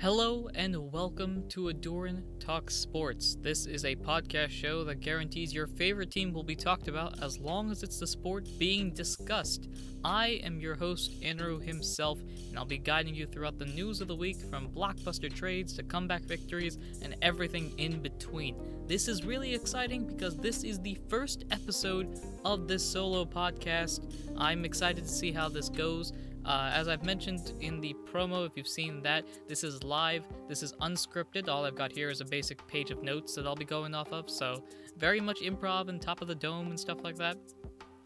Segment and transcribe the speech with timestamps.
[0.00, 3.36] Hello and welcome to Adoran Talk Sports.
[3.42, 7.38] This is a podcast show that guarantees your favorite team will be talked about as
[7.38, 9.68] long as it's the sport being discussed.
[10.02, 12.18] I am your host, Andrew himself,
[12.48, 15.82] and I'll be guiding you throughout the news of the week from blockbuster trades to
[15.82, 18.56] comeback victories and everything in between.
[18.86, 24.10] This is really exciting because this is the first episode of this solo podcast.
[24.38, 26.14] I'm excited to see how this goes.
[26.50, 30.64] Uh, as I've mentioned in the promo, if you've seen that, this is live, this
[30.64, 31.48] is unscripted.
[31.48, 34.12] All I've got here is a basic page of notes that I'll be going off
[34.12, 34.64] of, so
[34.96, 37.36] very much improv and top of the dome and stuff like that.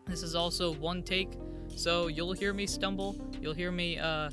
[0.05, 1.31] This is also one take,
[1.75, 4.29] so you'll hear me stumble, you'll hear me uh,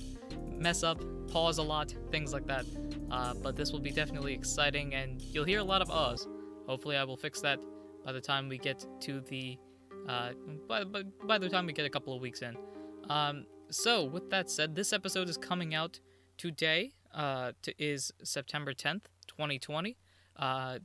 [0.57, 2.65] mess up, pause a lot, things like that.
[3.09, 6.27] Uh, but this will be definitely exciting, and you'll hear a lot of uhs.
[6.67, 7.59] Hopefully, I will fix that
[8.03, 9.57] by the time we get to the.
[10.09, 10.31] Uh,
[10.67, 12.57] by, by, by the time we get a couple of weeks in.
[13.09, 15.99] Um, so, with that said, this episode is coming out
[16.37, 16.93] today.
[17.13, 19.97] Uh, to, is September 10th, 2020.
[20.37, 20.79] Uh,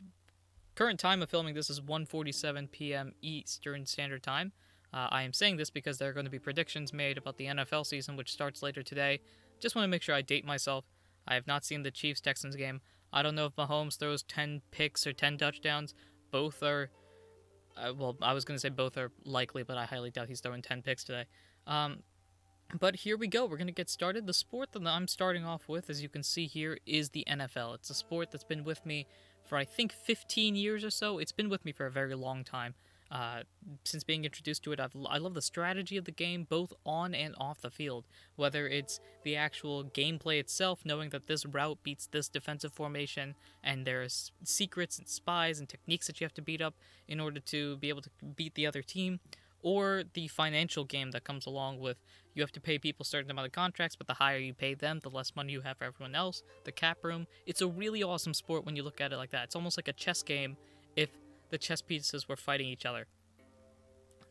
[0.75, 3.13] current time of filming this is 1:47 p.m.
[3.23, 4.53] Eastern Standard Time.
[4.93, 7.47] Uh, I am saying this because there are going to be predictions made about the
[7.47, 9.21] NFL season, which starts later today.
[9.61, 10.85] Just want to make sure I date myself.
[11.29, 12.81] I have not seen the Chiefs Texans game.
[13.13, 15.95] I don't know if Mahomes throws 10 picks or 10 touchdowns.
[16.31, 16.91] Both are,
[17.77, 20.41] uh, well, I was going to say both are likely, but I highly doubt he's
[20.41, 21.25] throwing 10 picks today.
[21.67, 22.03] Um,
[22.79, 23.47] but here we go.
[23.47, 24.27] We're going to get started.
[24.27, 27.75] The sport that I'm starting off with, as you can see here, is the NFL.
[27.77, 29.07] It's a sport that's been with me
[29.45, 31.19] for, I think, 15 years or so.
[31.19, 32.75] It's been with me for a very long time.
[33.09, 33.43] Uh,
[33.85, 37.15] since being introduced to it, I've, I love the strategy of the game, both on
[37.15, 38.05] and off the field.
[38.35, 43.87] Whether it's the actual gameplay itself, knowing that this route beats this defensive formation, and
[43.87, 46.75] there's secrets and spies and techniques that you have to beat up
[47.07, 49.21] in order to be able to beat the other team,
[49.67, 51.97] or the financial game that comes along with
[52.35, 55.01] you have to pay people certain amount of contracts, but the higher you pay them,
[55.03, 56.45] the less money you have for everyone else.
[56.63, 57.27] The cap room.
[57.47, 59.43] It's a really awesome sport when you look at it like that.
[59.47, 60.57] It's almost like a chess game
[60.95, 61.11] if
[61.51, 63.09] the chess pieces were fighting each other.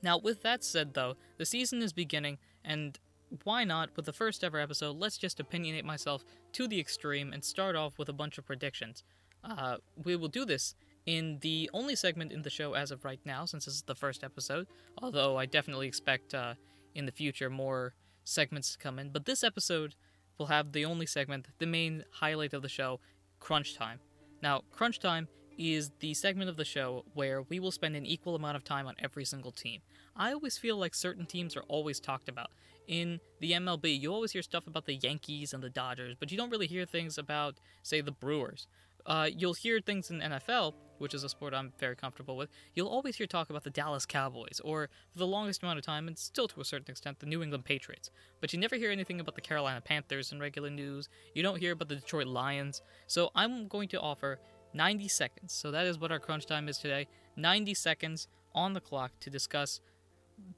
[0.01, 2.97] Now, with that said, though, the season is beginning, and
[3.43, 6.23] why not, with the first ever episode, let's just opinionate myself
[6.53, 9.03] to the extreme and start off with a bunch of predictions.
[9.43, 13.19] Uh, we will do this in the only segment in the show as of right
[13.25, 14.67] now, since this is the first episode.
[15.01, 16.55] Although I definitely expect uh,
[16.93, 17.93] in the future more
[18.23, 19.09] segments to come in.
[19.09, 19.95] But this episode
[20.37, 22.99] will have the only segment, the main highlight of the show,
[23.39, 23.99] Crunch Time.
[24.41, 25.27] Now, Crunch Time
[25.57, 28.87] is the segment of the show where we will spend an equal amount of time
[28.87, 29.81] on every single team.
[30.15, 32.49] I always feel like certain teams are always talked about.
[32.87, 36.37] In the MLB, you always hear stuff about the Yankees and the Dodgers, but you
[36.37, 38.67] don't really hear things about, say, the Brewers
[39.05, 42.49] uh, you'll hear things in NFL, which is a sport I'm very comfortable with.
[42.73, 46.07] You'll always hear talk about the Dallas Cowboys, or for the longest amount of time,
[46.07, 48.09] and still to a certain extent, the New England Patriots.
[48.41, 51.09] But you never hear anything about the Carolina Panthers in regular news.
[51.33, 52.81] You don't hear about the Detroit Lions.
[53.07, 54.39] So I'm going to offer
[54.73, 55.53] 90 seconds.
[55.53, 57.07] So that is what our crunch time is today.
[57.37, 59.81] 90 seconds on the clock to discuss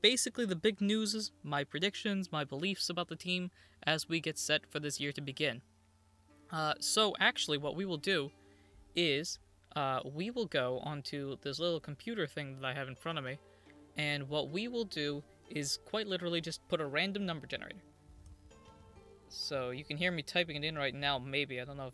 [0.01, 3.51] basically the big news, my predictions, my beliefs about the team
[3.83, 5.61] as we get set for this year to begin.
[6.51, 8.31] Uh, so actually, what we will do
[8.95, 9.39] is
[9.77, 13.23] uh, we will go onto this little computer thing that I have in front of
[13.23, 13.37] me,
[13.95, 15.21] and what we will do
[15.51, 17.83] is quite literally just put a random number generator.
[19.29, 21.61] So you can hear me typing it in right now, maybe.
[21.61, 21.93] I don't know if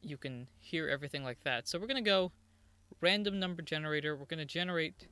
[0.00, 1.68] you can hear everything like that.
[1.68, 2.32] So we're going to go
[3.02, 4.16] random number generator.
[4.16, 5.08] We're going to generate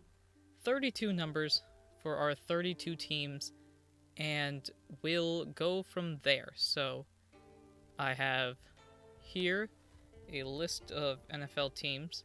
[0.63, 1.63] 32 numbers
[2.03, 3.53] for our 32 teams,
[4.17, 4.71] and
[5.03, 6.53] we'll go from there.
[6.55, 7.05] So
[7.99, 8.57] I have
[9.21, 9.69] here
[10.35, 12.25] a list of NFL teams.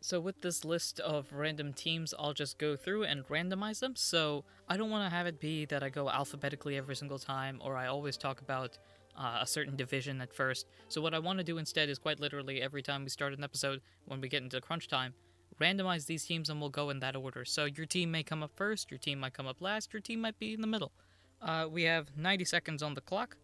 [0.00, 3.96] So with this list of random teams, I'll just go through and randomize them.
[3.96, 7.60] So I don't want to have it be that I go alphabetically every single time,
[7.64, 8.78] or I always talk about
[9.18, 10.66] uh, a certain division at first.
[10.88, 13.42] So what I want to do instead is quite literally every time we start an
[13.42, 15.14] episode, when we get into crunch time,
[15.60, 17.44] randomize these teams and we'll go in that order.
[17.44, 20.20] So your team may come up first, your team might come up last, your team
[20.20, 20.92] might be in the middle.
[21.40, 23.36] Uh, we have 90 seconds on the clock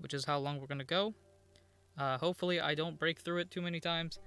[0.00, 1.14] which is how long we're going to go.
[1.98, 4.18] Uh, hopefully, I don't break through it too many times.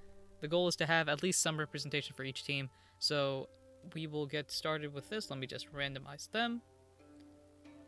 [0.42, 2.70] The goal is to have at least some representation for each team,
[3.00, 3.48] so
[3.94, 5.30] we will get started with this.
[5.30, 6.62] Let me just randomize them.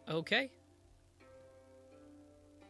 [0.10, 0.52] Okay.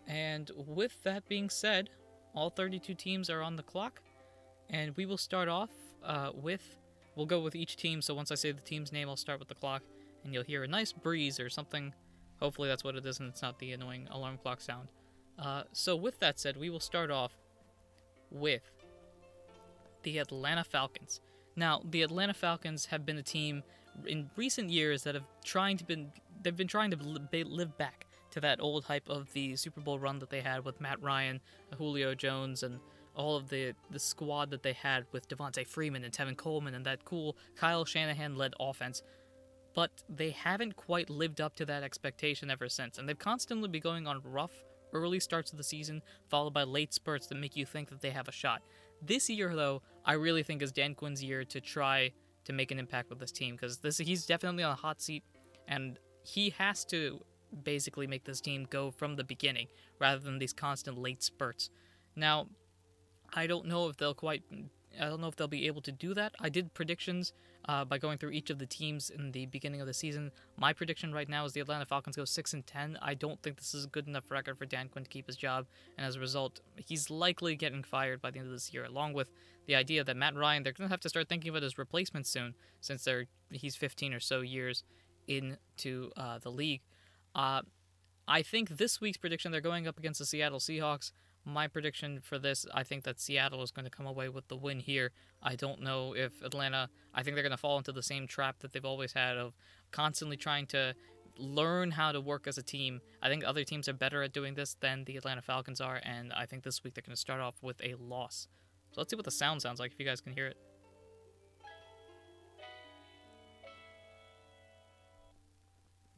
[0.07, 1.89] And with that being said,
[2.33, 4.01] all 32 teams are on the clock,
[4.69, 5.69] and we will start off
[6.03, 6.77] uh, with.
[7.15, 9.47] We'll go with each team, so once I say the team's name, I'll start with
[9.47, 9.83] the clock,
[10.23, 11.93] and you'll hear a nice breeze or something.
[12.39, 14.89] Hopefully, that's what it is, and it's not the annoying alarm clock sound.
[15.37, 17.33] Uh, so, with that said, we will start off
[18.31, 18.61] with
[20.03, 21.21] the Atlanta Falcons.
[21.55, 23.63] Now, the Atlanta Falcons have been a team
[24.05, 26.11] in recent years that have trying to been
[26.41, 30.19] they've been trying to live back to that old hype of the Super Bowl run
[30.19, 31.39] that they had with Matt Ryan,
[31.77, 32.79] Julio Jones, and
[33.15, 36.85] all of the the squad that they had with Devonta Freeman and Tevin Coleman and
[36.85, 39.01] that cool Kyle Shanahan led offense.
[39.73, 43.81] But they haven't quite lived up to that expectation ever since, and they've constantly been
[43.81, 44.53] going on rough
[44.95, 48.11] early starts of the season, followed by late spurts that make you think that they
[48.11, 48.61] have a shot.
[49.01, 52.11] This year, though, I really think is Dan Quinn's year to try
[52.45, 55.23] to make an impact with this team because this he's definitely on a hot seat,
[55.67, 57.19] and he has to
[57.63, 59.67] basically make this team go from the beginning
[59.99, 61.69] rather than these constant late spurts.
[62.15, 62.47] Now,
[63.33, 64.43] I don't know if they'll quite.
[64.99, 66.33] I don't know if they'll be able to do that.
[66.39, 67.33] I did predictions
[67.67, 70.31] uh, by going through each of the teams in the beginning of the season.
[70.57, 72.97] My prediction right now is the Atlanta Falcons go six and ten.
[73.01, 75.35] I don't think this is a good enough record for Dan Quinn to keep his
[75.35, 75.65] job,
[75.97, 78.85] and as a result, he's likely getting fired by the end of this year.
[78.85, 79.31] Along with
[79.65, 82.27] the idea that Matt Ryan, they're going to have to start thinking about his replacement
[82.27, 84.83] soon, since they're he's 15 or so years
[85.27, 86.81] into uh, the league.
[87.33, 87.61] Uh,
[88.27, 91.11] I think this week's prediction they're going up against the Seattle Seahawks
[91.45, 94.55] my prediction for this, I think that Seattle is going to come away with the
[94.55, 95.11] win here.
[95.43, 98.59] I don't know if Atlanta, I think they're going to fall into the same trap
[98.59, 99.53] that they've always had of
[99.91, 100.95] constantly trying to
[101.37, 103.01] learn how to work as a team.
[103.21, 106.33] I think other teams are better at doing this than the Atlanta Falcons are, and
[106.33, 108.47] I think this week they're going to start off with a loss.
[108.91, 110.57] So let's see what the sound sounds like if you guys can hear it.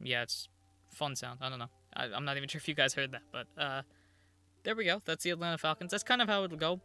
[0.00, 0.48] Yeah, it's
[0.90, 1.40] fun sound.
[1.42, 1.70] I don't know.
[1.94, 3.82] I, am not even sure if you guys heard that, but uh,
[4.64, 5.00] there we go.
[5.04, 5.90] That's the Atlanta Falcons.
[5.90, 6.80] That's kind of how it'll go.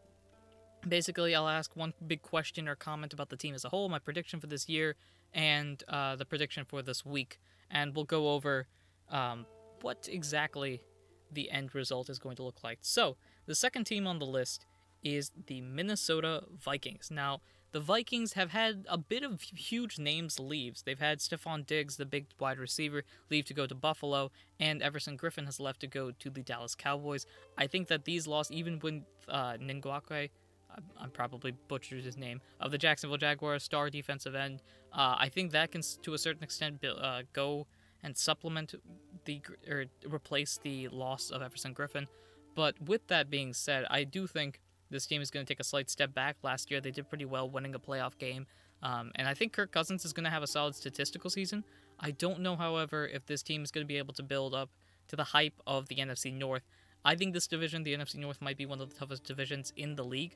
[0.87, 3.99] Basically, I'll ask one big question or comment about the team as a whole, my
[3.99, 4.95] prediction for this year,
[5.33, 7.39] and uh, the prediction for this week.
[7.71, 8.67] And we'll go over
[9.09, 9.45] um,
[9.81, 10.81] what exactly
[11.31, 12.79] the end result is going to look like.
[12.81, 14.65] So, the second team on the list
[15.03, 17.09] is the Minnesota Vikings.
[17.11, 17.41] Now,
[17.73, 20.83] the Vikings have had a bit of huge names leaves.
[20.83, 25.17] They've had Stefon Diggs, the big wide receiver, leave to go to Buffalo, and Everson
[25.17, 27.25] Griffen has left to go to the Dallas Cowboys.
[27.57, 29.57] I think that these losses, even when uh,
[30.99, 34.61] I'm probably butchered his name, of the Jacksonville Jaguars, star defensive end,
[34.91, 37.65] uh, I think that can, to a certain extent, uh, go
[38.03, 38.75] and supplement
[39.25, 42.05] the or replace the loss of Everson Griffen.
[42.53, 45.63] But with that being said, I do think this team is going to take a
[45.63, 46.37] slight step back.
[46.43, 48.45] Last year, they did pretty well winning a playoff game.
[48.81, 51.63] Um, and I think Kirk Cousins is going to have a solid statistical season.
[51.99, 54.69] I don't know, however, if this team is going to be able to build up
[55.07, 56.63] to the hype of the NFC North.
[57.05, 59.95] I think this division, the NFC North, might be one of the toughest divisions in
[59.95, 60.35] the league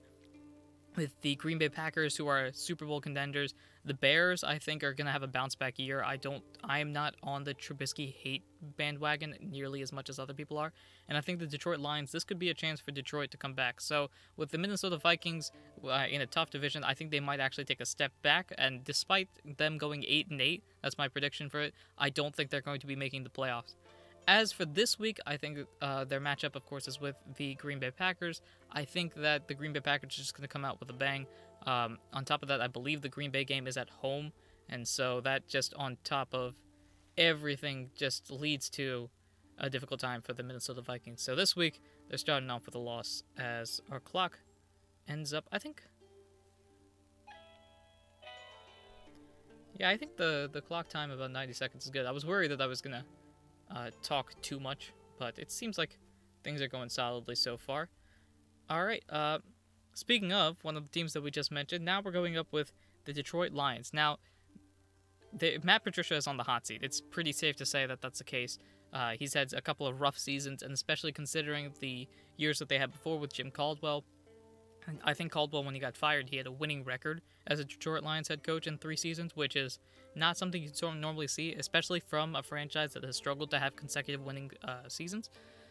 [0.97, 3.53] with the Green Bay Packers, who are Super Bowl contenders.
[3.85, 6.03] The Bears, I think, are going to have a bounce back year.
[6.03, 8.43] I don't, I am not on the Trubisky hate
[8.75, 10.73] bandwagon nearly as much as other people are.
[11.07, 13.53] And I think the Detroit Lions, this could be a chance for Detroit to come
[13.53, 13.79] back.
[13.79, 15.51] So with the Minnesota Vikings
[15.85, 18.51] uh, in a tough division, I think they might actually take a step back.
[18.57, 21.73] And despite them going eight and eight, that's my prediction for it.
[21.97, 23.75] I don't think they're going to be making the playoffs.
[24.27, 27.79] As for this week, I think uh, their matchup, of course, is with the Green
[27.79, 28.41] Bay Packers.
[28.69, 30.93] I think that the Green Bay Packers are just going to come out with a
[30.93, 31.25] bang.
[31.65, 34.33] Um, on top of that, I believe the Green Bay game is at home,
[34.67, 36.55] and so that just on top of
[37.17, 39.09] everything just leads to
[39.59, 41.21] a difficult time for the Minnesota Vikings.
[41.21, 44.39] So this week, they're starting off with a loss as our clock
[45.07, 45.83] ends up, I think.
[49.79, 52.05] Yeah, I think the, the clock time about 90 seconds is good.
[52.05, 53.05] I was worried that I was going to
[53.73, 55.97] uh, talk too much, but it seems like
[56.43, 57.89] things are going solidly so far.
[58.69, 59.03] All right.
[59.09, 59.39] Uh,
[59.93, 62.71] speaking of one of the teams that we just mentioned, now we're going up with
[63.05, 63.91] the Detroit Lions.
[63.93, 64.17] Now,
[65.33, 66.81] the, Matt Patricia is on the hot seat.
[66.83, 68.59] It's pretty safe to say that that's the case.
[68.93, 72.07] Uh, he's had a couple of rough seasons, and especially considering the
[72.37, 74.03] years that they had before with Jim Caldwell,
[75.03, 78.03] I think Caldwell, when he got fired, he had a winning record as a Detroit
[78.03, 79.79] Lions head coach in three seasons, which is
[80.17, 84.25] not something you normally see, especially from a franchise that has struggled to have consecutive
[84.25, 85.29] winning uh, seasons.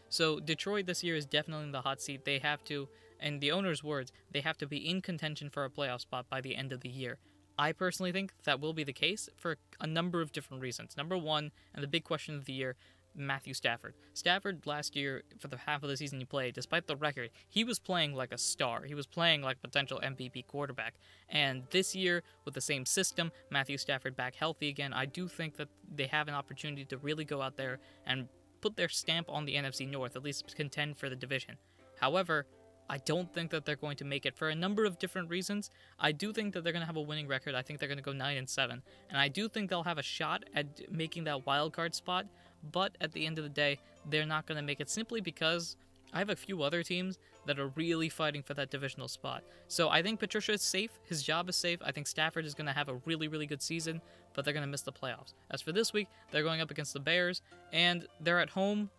[0.09, 2.23] So Detroit this year is definitely in the hot seat.
[2.23, 2.87] They have to,
[3.21, 6.41] in the owner's words, they have to be in contention for a playoff spot by
[6.41, 7.17] the end of the year.
[7.59, 10.95] I personally think that will be the case for a number of different reasons.
[10.95, 12.75] Number one, and the big question of the year,
[13.17, 13.95] Matthew Stafford.
[14.13, 17.63] Stafford last year, for the half of the season he played, despite the record, he
[17.63, 18.83] was playing like a star.
[18.83, 20.95] He was playing like potential MVP quarterback.
[21.29, 25.57] And this year, with the same system, Matthew Stafford back healthy again, I do think
[25.57, 28.27] that they have an opportunity to really go out there and
[28.61, 31.57] put their stamp on the NFC North, at least contend for the division.
[31.99, 32.45] However,
[32.89, 35.69] I don't think that they're going to make it for a number of different reasons.
[35.99, 37.53] I do think that they're going to have a winning record.
[37.53, 39.97] I think they're going to go 9 and 7, and I do think they'll have
[39.97, 42.25] a shot at making that wild card spot,
[42.71, 45.75] but at the end of the day, they're not going to make it simply because
[46.13, 49.43] I have a few other teams that are really fighting for that divisional spot.
[49.67, 50.91] So I think Patricia is safe.
[51.03, 51.79] His job is safe.
[51.83, 54.01] I think Stafford is going to have a really, really good season,
[54.33, 55.33] but they're going to miss the playoffs.
[55.51, 58.89] As for this week, they're going up against the Bears, and they're at home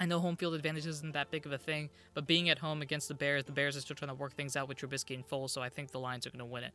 [0.00, 2.82] I know home field advantage isn't that big of a thing, but being at home
[2.82, 5.28] against the Bears, the Bears are still trying to work things out with Trubisky and
[5.28, 6.72] Foles, so I think the Lions are going to win it.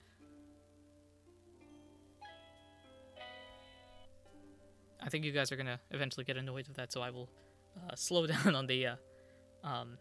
[5.03, 7.29] I think you guys are to eventually get annoyed with that, so I will
[7.77, 8.95] uh, slow down on the, uh,
[9.63, 9.97] um,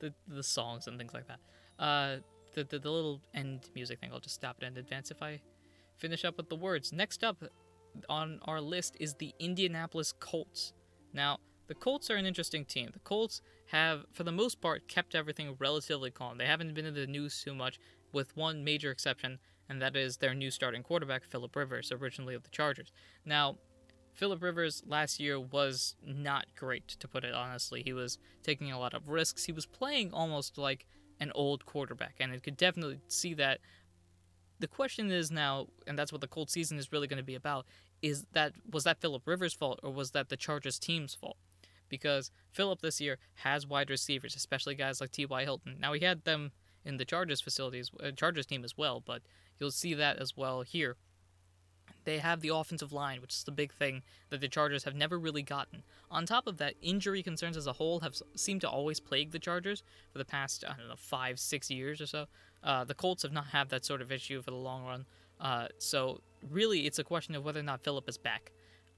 [0.00, 1.40] the the songs and things like that.
[1.78, 2.16] Uh,
[2.54, 5.40] the, the the little end music thing, I'll just stop it in advance if I
[5.96, 6.92] finish up with the words.
[6.92, 7.42] Next up
[8.08, 10.72] on our list is the Indianapolis Colts.
[11.12, 12.90] Now, the Colts are an interesting team.
[12.92, 16.38] The Colts have, for the most part, kept everything relatively calm.
[16.38, 17.78] They haven't been in the news too much,
[18.12, 22.42] with one major exception, and that is their new starting quarterback, Philip Rivers, originally of
[22.42, 22.92] the Chargers.
[23.24, 23.56] Now,
[24.14, 27.82] Philip Rivers last year was not great, to put it honestly.
[27.82, 29.44] He was taking a lot of risks.
[29.44, 30.86] He was playing almost like
[31.20, 33.58] an old quarterback, and it could definitely see that.
[34.60, 37.34] The question is now, and that's what the cold season is really going to be
[37.34, 37.66] about,
[38.02, 41.36] is that was that Philip Rivers' fault or was that the Chargers team's fault?
[41.88, 45.42] Because Philip this year has wide receivers, especially guys like T.Y.
[45.42, 45.76] Hilton.
[45.80, 46.52] Now he had them
[46.84, 49.22] in the Chargers facilities, uh, Chargers team as well, but
[49.58, 50.96] you'll see that as well here
[52.04, 55.18] they have the offensive line, which is the big thing that the Chargers have never
[55.18, 55.82] really gotten.
[56.10, 59.38] On top of that, injury concerns as a whole have seemed to always plague the
[59.38, 59.82] Chargers
[60.12, 62.26] for the past, I don't know, five, six years or so.
[62.62, 65.06] Uh, the Colts have not had that sort of issue for the long run.
[65.40, 66.20] Uh, so
[66.50, 68.52] really, it's a question of whether or not Philip is back.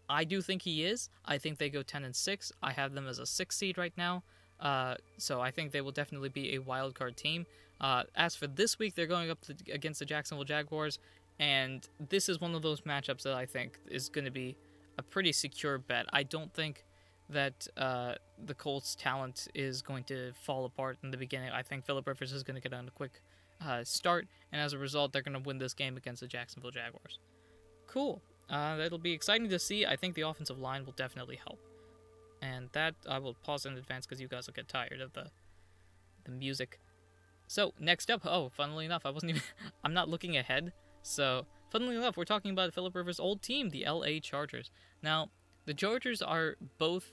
[0.09, 1.09] I do think he is.
[1.25, 2.53] I think they go 10 and 6.
[2.63, 4.23] I have them as a six seed right now.
[4.61, 7.47] Uh, so I think they will definitely be a wild card team.
[7.81, 10.99] Uh, as for this week, they're going up to, against the Jacksonville Jaguars.
[11.39, 14.57] And this is one of those matchups that I think is going to be
[14.99, 16.07] a pretty secure bet.
[16.13, 16.85] I don't think
[17.29, 18.15] that uh,
[18.45, 21.51] the Colts' talent is going to fall apart in the beginning.
[21.51, 23.21] I think Philip Rivers is going to get on a quick
[23.65, 26.71] uh, start, and as a result, they're going to win this game against the Jacksonville
[26.71, 27.19] Jaguars.
[27.87, 28.23] Cool.
[28.49, 29.85] Uh, that'll be exciting to see.
[29.85, 31.59] I think the offensive line will definitely help.
[32.43, 35.31] And that I will pause in advance because you guys will get tired of the
[36.25, 36.79] the music.
[37.49, 39.43] So next up, oh, funnily enough, I wasn't even.
[39.85, 40.73] I'm not looking ahead.
[41.07, 44.71] So, funnily enough, we're talking about Philip Rivers' old team, the LA Chargers.
[45.03, 45.31] Now,
[45.65, 47.13] the Chargers are both.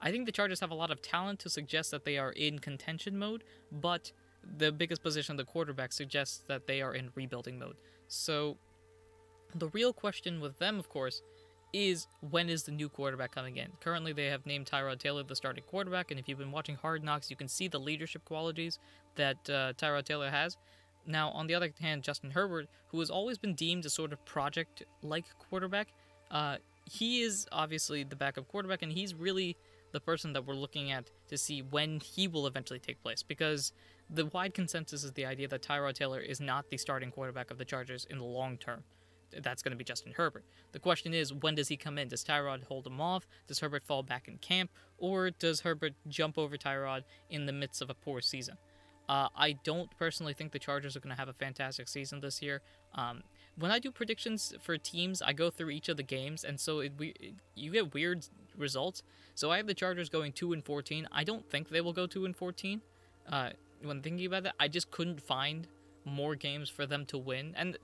[0.00, 2.60] I think the Chargers have a lot of talent to suggest that they are in
[2.60, 4.12] contention mode, but
[4.56, 7.76] the biggest position, the quarterback, suggests that they are in rebuilding mode.
[8.06, 8.56] So,
[9.52, 11.20] the real question with them, of course,
[11.72, 13.72] is when is the new quarterback coming in?
[13.80, 17.02] Currently, they have named Tyrod Taylor the starting quarterback, and if you've been watching Hard
[17.02, 18.78] Knocks, you can see the leadership qualities
[19.16, 20.56] that uh, Tyrod Taylor has.
[21.06, 24.24] Now, on the other hand, Justin Herbert, who has always been deemed a sort of
[24.24, 25.88] project like quarterback,
[26.30, 29.56] uh, he is obviously the backup quarterback, and he's really
[29.92, 33.22] the person that we're looking at to see when he will eventually take place.
[33.22, 33.72] Because
[34.10, 37.58] the wide consensus is the idea that Tyrod Taylor is not the starting quarterback of
[37.58, 38.84] the Chargers in the long term.
[39.42, 40.44] That's going to be Justin Herbert.
[40.72, 42.08] The question is, when does he come in?
[42.08, 43.26] Does Tyrod hold him off?
[43.46, 44.70] Does Herbert fall back in camp?
[44.96, 48.56] Or does Herbert jump over Tyrod in the midst of a poor season?
[49.08, 52.42] Uh, I don't personally think the Chargers are going to have a fantastic season this
[52.42, 52.60] year.
[52.94, 53.22] Um,
[53.56, 56.80] when I do predictions for teams, I go through each of the games, and so
[56.80, 57.14] it, we,
[57.54, 59.02] you get weird results.
[59.34, 61.08] So I have the Chargers going two and fourteen.
[61.10, 62.82] I don't think they will go two and fourteen.
[63.30, 63.50] Uh,
[63.82, 65.66] when thinking about that, I just couldn't find
[66.04, 67.54] more games for them to win.
[67.56, 67.78] And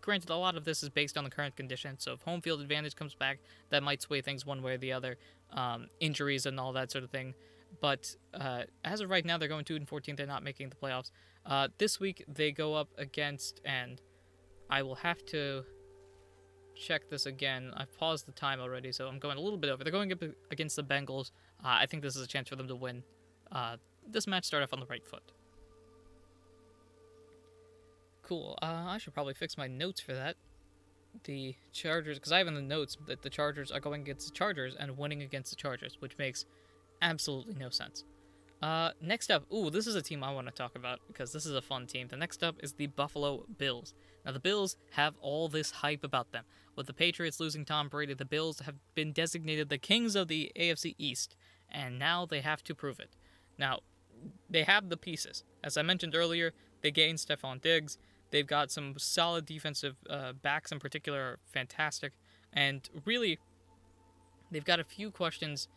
[0.00, 2.04] granted, a lot of this is based on the current conditions.
[2.04, 3.38] So if home field advantage comes back,
[3.70, 5.16] that might sway things one way or the other.
[5.52, 7.34] Um, injuries and all that sort of thing.
[7.80, 10.16] But uh, as of right now, they're going 2 and 14.
[10.16, 11.10] They're not making the playoffs.
[11.46, 14.00] Uh, this week, they go up against, and
[14.68, 15.64] I will have to
[16.74, 17.72] check this again.
[17.76, 19.84] I've paused the time already, so I'm going a little bit over.
[19.84, 21.30] They're going up against the Bengals.
[21.64, 23.02] Uh, I think this is a chance for them to win.
[23.52, 25.22] Uh, this match start off on the right foot.
[28.22, 28.58] Cool.
[28.62, 30.36] Uh, I should probably fix my notes for that.
[31.24, 34.32] The Chargers, because I have in the notes that the Chargers are going against the
[34.32, 36.46] Chargers and winning against the Chargers, which makes
[37.02, 38.04] absolutely no sense.
[38.62, 41.46] Uh, next up, ooh, this is a team I want to talk about because this
[41.46, 42.08] is a fun team.
[42.08, 43.94] The next up is the Buffalo Bills.
[44.24, 46.44] Now, the Bills have all this hype about them.
[46.76, 50.52] With the Patriots losing Tom Brady, the Bills have been designated the kings of the
[50.56, 51.36] AFC East,
[51.70, 53.16] and now they have to prove it.
[53.58, 53.80] Now,
[54.48, 55.44] they have the pieces.
[55.64, 56.52] As I mentioned earlier,
[56.82, 57.96] they gained Stefon Diggs.
[58.30, 62.12] They've got some solid defensive uh, backs in particular, fantastic.
[62.52, 63.38] And really,
[64.50, 65.68] they've got a few questions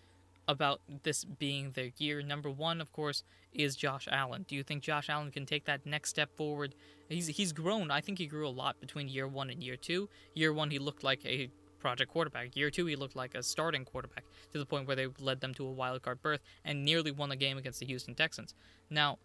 [0.47, 2.21] about this being their year.
[2.21, 3.23] Number one, of course,
[3.53, 4.45] is Josh Allen.
[4.47, 6.75] Do you think Josh Allen can take that next step forward?
[7.09, 7.91] He's he's grown.
[7.91, 10.09] I think he grew a lot between year one and year two.
[10.33, 12.55] Year one, he looked like a project quarterback.
[12.55, 14.23] Year two, he looked like a starting quarterback
[14.53, 17.29] to the point where they led them to a wild card berth and nearly won
[17.29, 18.53] the game against the Houston Texans.
[18.89, 19.19] Now,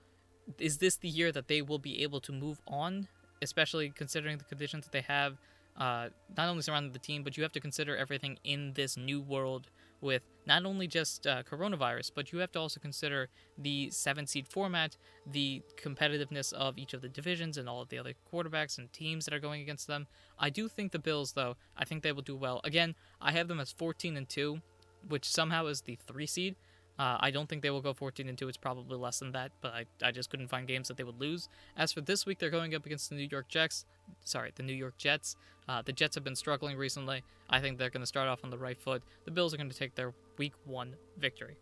[0.58, 3.08] is this the year that they will be able to move on,
[3.42, 5.38] especially considering the conditions that they have?
[5.76, 9.20] Uh, not only surrounding the team, but you have to consider everything in this new
[9.20, 14.26] world with not only just uh, coronavirus, but you have to also consider the seven
[14.26, 18.78] seed format, the competitiveness of each of the divisions, and all of the other quarterbacks
[18.78, 20.06] and teams that are going against them.
[20.38, 22.60] I do think the Bills, though, I think they will do well.
[22.64, 24.60] Again, I have them as 14 and 2,
[25.08, 26.56] which somehow is the three seed.
[26.98, 28.48] Uh, I don't think they will go 14 and 2.
[28.48, 31.20] It's probably less than that, but I, I just couldn't find games that they would
[31.20, 31.48] lose.
[31.76, 33.86] As for this week, they're going up against the New York Jets.
[34.24, 35.36] Sorry, the New York Jets.
[35.68, 37.22] Uh, the Jets have been struggling recently.
[37.48, 39.02] I think they're going to start off on the right foot.
[39.26, 41.56] The Bills are going to take their week one victory.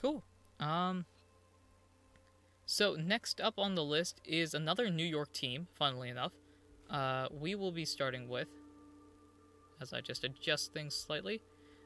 [0.00, 0.22] Cool.
[0.60, 1.06] Um.
[2.66, 5.66] So next up on the list is another New York team.
[5.74, 6.32] Funnily enough,
[6.88, 8.48] uh, we will be starting with,
[9.80, 11.40] as I just adjust things slightly,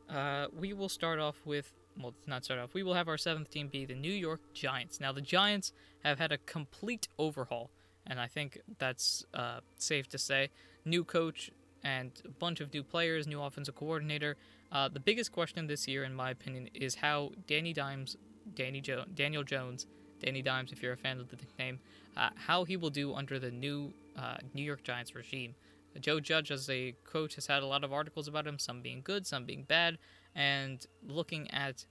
[0.08, 2.75] uh, we will start off with well, not start off.
[2.75, 5.00] We will have our seventh team be the New York Giants.
[5.00, 5.73] Now, the Giants
[6.05, 7.71] have had a complete overhaul,
[8.07, 10.50] and I think that's uh, safe to say.
[10.85, 11.50] New coach
[11.83, 14.37] and a bunch of new players, new offensive coordinator.
[14.71, 18.17] Uh, the biggest question this year, in my opinion, is how Danny Dimes,
[18.55, 19.87] Danny jo- Daniel Jones,
[20.21, 21.78] Danny Dimes, if you're a fan of the nickname,
[22.17, 25.55] uh, how he will do under the new uh, New York Giants regime.
[26.00, 29.00] Joe Judge, as a coach, has had a lot of articles about him, some being
[29.02, 29.99] good, some being bad
[30.38, 31.85] and looking at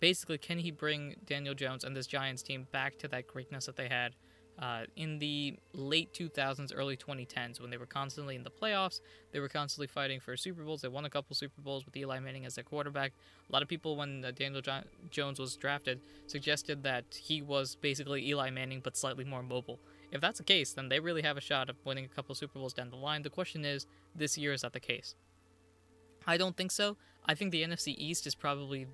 [0.00, 3.76] basically can he bring Daniel Jones and this Giants team back to that greatness that
[3.76, 4.14] they had
[4.58, 9.00] uh, in the late 2000s, early 2010s when they were constantly in the playoffs.
[9.32, 10.82] They were constantly fighting for Super Bowls.
[10.82, 13.12] They won a couple Super Bowls with Eli Manning as their quarterback.
[13.48, 17.76] A lot of people, when uh, Daniel jo- Jones was drafted, suggested that he was
[17.76, 19.78] basically Eli Manning but slightly more mobile.
[20.10, 22.58] If that's the case, then they really have a shot of winning a couple Super
[22.58, 23.22] Bowls down the line.
[23.22, 25.14] The question is, this year is that the case?
[26.26, 26.96] I don't think so.
[27.26, 28.86] I think the NFC East is probably,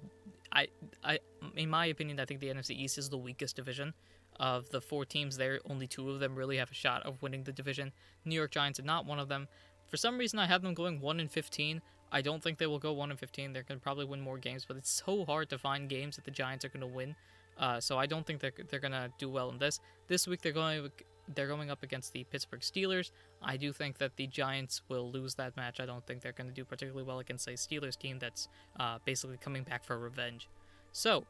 [0.53, 0.69] I,
[1.03, 1.19] I,
[1.57, 3.95] in my opinion, I think the NFC East is the weakest division
[4.39, 5.61] of the four teams there.
[5.69, 7.93] Only two of them really have a shot of winning the division.
[8.25, 9.49] New York Giants are not one of them.
[9.89, 11.81] For some reason, I have them going one in fifteen.
[12.13, 13.53] I don't think they will go one in fifteen.
[13.53, 16.31] They're gonna probably win more games, but it's so hard to find games that the
[16.31, 17.17] Giants are gonna win.
[17.59, 19.81] Uh, so I don't think they're, they're gonna do well in this.
[20.07, 20.91] This week they're going
[21.35, 23.11] they're going up against the Pittsburgh Steelers.
[23.43, 25.81] I do think that the Giants will lose that match.
[25.81, 28.99] I don't think they're going to do particularly well against a Steelers team that's uh,
[29.05, 30.49] basically coming back for revenge.
[30.93, 31.25] So,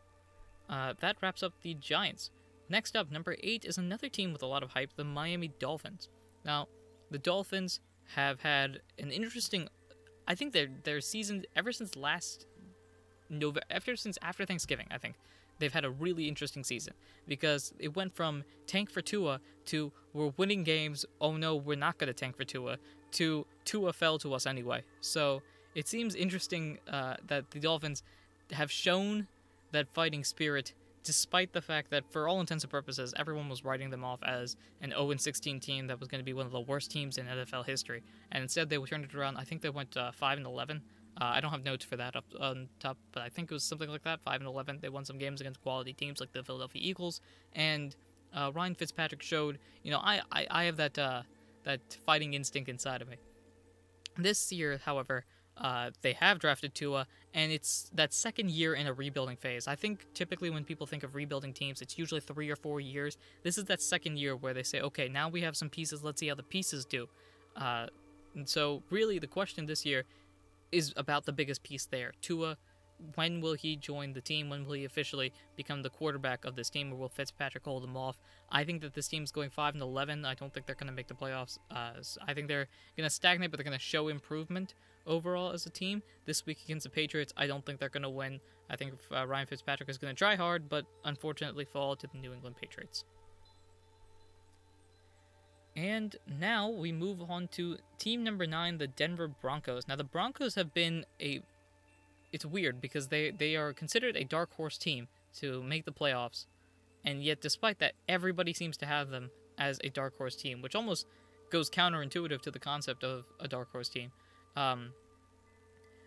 [0.69, 2.31] uh, that wraps up the Giants.
[2.69, 6.09] Next up, number eight is another team with a lot of hype, the Miami Dolphins.
[6.45, 6.69] Now,
[7.11, 7.81] the Dolphins
[8.15, 9.69] have had an interesting.
[10.27, 12.47] I think their their season ever since last
[13.31, 15.17] November, after since after Thanksgiving, I think
[15.59, 16.95] they've had a really interesting season
[17.27, 21.05] because it went from tank for Tua to we're winning games.
[21.21, 22.79] Oh no, we're not going to tank for Tua.
[23.13, 24.83] To Tua fell to us anyway.
[25.01, 25.43] So
[25.75, 28.03] it seems interesting uh, that the Dolphins
[28.53, 29.29] have shown
[29.73, 30.73] that fighting spirit,
[31.05, 34.57] despite the fact that for all intents and purposes, everyone was writing them off as
[34.81, 37.27] an 0 16 team that was going to be one of the worst teams in
[37.27, 39.37] NFL history, and instead they turned it around.
[39.37, 40.83] I think they went uh, 5 and 11
[41.21, 43.65] uh, I don't have notes for that up on top, but I think it was
[43.65, 44.21] something like that.
[44.25, 44.79] Five and eleven.
[44.81, 47.21] They won some games against quality teams like the Philadelphia Eagles,
[47.55, 47.95] and
[48.35, 51.23] uh, Ryan Fitzpatrick showed, you know, I I, I have that uh,
[51.65, 53.17] that fighting instinct inside of me.
[54.17, 55.25] This year, however,
[55.57, 59.67] uh, they have drafted Tua, and it's that second year in a rebuilding phase.
[59.67, 63.17] I think typically when people think of rebuilding teams, it's usually three or four years.
[63.43, 66.05] This is that second year where they say, okay, now we have some pieces.
[66.05, 67.09] Let's see how the pieces do.
[67.57, 67.87] Uh,
[68.35, 70.05] and so, really, the question this year
[70.73, 72.13] is about the biggest piece there.
[72.21, 72.57] Tua,
[73.15, 74.51] when will he join the team?
[74.51, 77.97] When will he officially become the quarterback of this team, or will Fitzpatrick hold him
[77.97, 78.19] off?
[78.51, 80.25] I think that this team's going five and eleven.
[80.25, 81.59] I don't think they're going to make the playoffs.
[81.71, 81.93] Uh,
[82.27, 84.75] I think they're going to stagnate, but they're going to show improvement
[85.07, 86.03] overall as a team.
[86.27, 88.41] This week against the Patriots, I don't think they're going to win.
[88.69, 92.19] I think uh, Ryan Fitzpatrick is going to try hard, but unfortunately fall to the
[92.19, 93.05] New England Patriots.
[95.79, 99.87] And now we move on to team number nine, the Denver Broncos.
[99.87, 101.41] Now the Broncos have been a
[102.33, 106.47] it's weird because they, they are considered a dark horse team to make the playoffs.
[107.05, 110.75] And yet despite that, everybody seems to have them as a dark horse team, which
[110.75, 111.07] almost
[111.49, 114.11] goes counterintuitive to the concept of a dark horse team.
[114.57, 114.93] Um,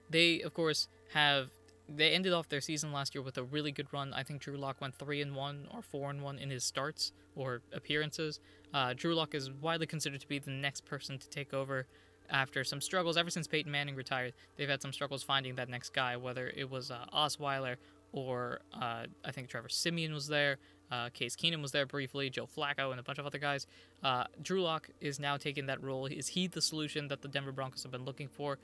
[0.09, 1.47] they of course have
[1.89, 4.13] they ended off their season last year with a really good run.
[4.13, 7.11] I think Drew Lock went three and one or four and one in his starts
[7.35, 8.39] or appearances.
[8.73, 11.87] Uh, Drew Lock is widely considered to be the next person to take over
[12.29, 13.17] after some struggles.
[13.17, 16.69] Ever since Peyton Manning retired, they've had some struggles finding that next guy, whether it
[16.69, 17.75] was uh, Osweiler
[18.13, 20.57] or uh, I think Trevor Siemian was there.
[20.91, 23.67] Uh, Case Keenum was there briefly, Joe Flacco, and a bunch of other guys.
[24.03, 26.05] Uh, Drew Lock is now taking that role.
[26.07, 28.59] Is he the solution that the Denver Broncos have been looking for?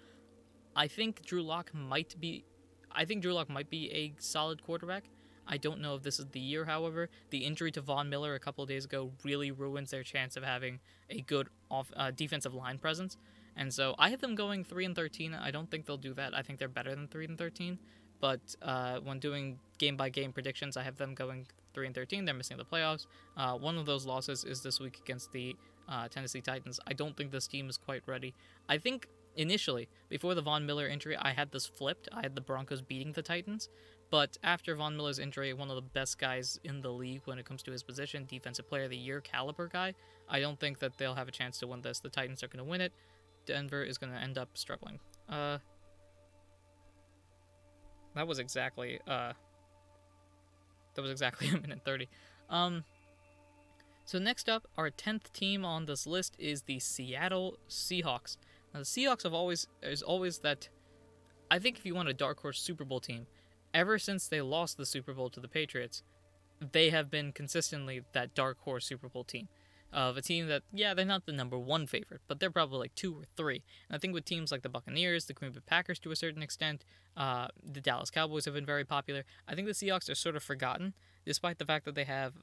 [0.76, 2.44] I think Drew Lock might be
[2.92, 5.04] I think Drew Lock might be a solid quarterback.
[5.48, 7.10] I don't know if this is the year, however.
[7.30, 10.80] The injury to Von Miller a couple days ago really ruins their chance of having
[11.10, 13.18] a good off, uh, defensive line presence.
[13.56, 15.34] And so I have them going 3 and 13.
[15.34, 16.36] I don't think they'll do that.
[16.36, 17.80] I think they're better than 3 and 13.
[18.20, 22.26] But uh, when doing game by game predictions, I have them going 3 and 13.
[22.26, 23.06] They're missing the playoffs.
[23.36, 25.56] Uh, one of those losses is this week against the
[25.88, 26.80] uh, Tennessee Titans.
[26.88, 28.34] I don't think this team is quite ready.
[28.68, 32.10] I think initially, before the Von Miller injury, I had this flipped.
[32.12, 33.70] I had the Broncos beating the Titans.
[34.10, 37.46] But after Von Miller's injury, one of the best guys in the league when it
[37.46, 39.94] comes to his position, defensive player of the year caliber guy,
[40.30, 42.00] I don't think that they'll have a chance to win this.
[42.00, 42.94] The Titans are going to win it.
[43.46, 45.00] Denver is going to end up struggling.
[45.30, 45.58] Uh,
[48.16, 49.34] that was exactly uh,
[50.96, 52.10] that was exactly a minute thirty.
[52.50, 52.84] Um,
[54.06, 58.38] so next up, our tenth team on this list is the Seattle Seahawks.
[58.78, 60.70] Now the Seahawks have always is always that.
[61.50, 63.26] I think if you want a dark horse Super Bowl team,
[63.74, 66.04] ever since they lost the Super Bowl to the Patriots,
[66.74, 69.48] they have been consistently that dark horse Super Bowl team
[69.92, 72.94] of a team that, yeah, they're not the number one favorite, but they're probably like
[72.94, 73.64] two or three.
[73.90, 76.44] And I think with teams like the Buccaneers, the Green Bay Packers to a certain
[76.44, 76.86] extent,
[77.16, 79.24] uh, the Dallas Cowboys have been very popular.
[79.48, 80.94] I think the Seahawks are sort of forgotten,
[81.26, 82.34] despite the fact that they have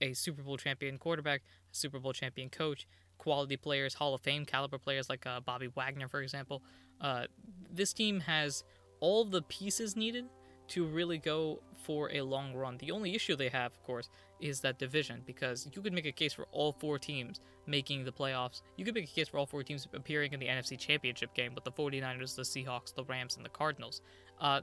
[0.00, 2.86] a Super Bowl champion quarterback, a Super Bowl champion coach,
[3.18, 6.62] quality players, Hall of Fame caliber players like uh, Bobby Wagner, for example.
[7.00, 7.24] Uh,
[7.72, 8.64] this team has
[9.00, 10.26] all the pieces needed
[10.68, 12.78] to really go for a long run.
[12.78, 14.08] The only issue they have, of course,
[14.40, 18.12] is that division because you could make a case for all four teams making the
[18.12, 18.62] playoffs.
[18.76, 21.54] You could make a case for all four teams appearing in the NFC Championship game
[21.54, 24.00] with the 49ers, the Seahawks, the Rams, and the Cardinals.
[24.40, 24.60] Uh,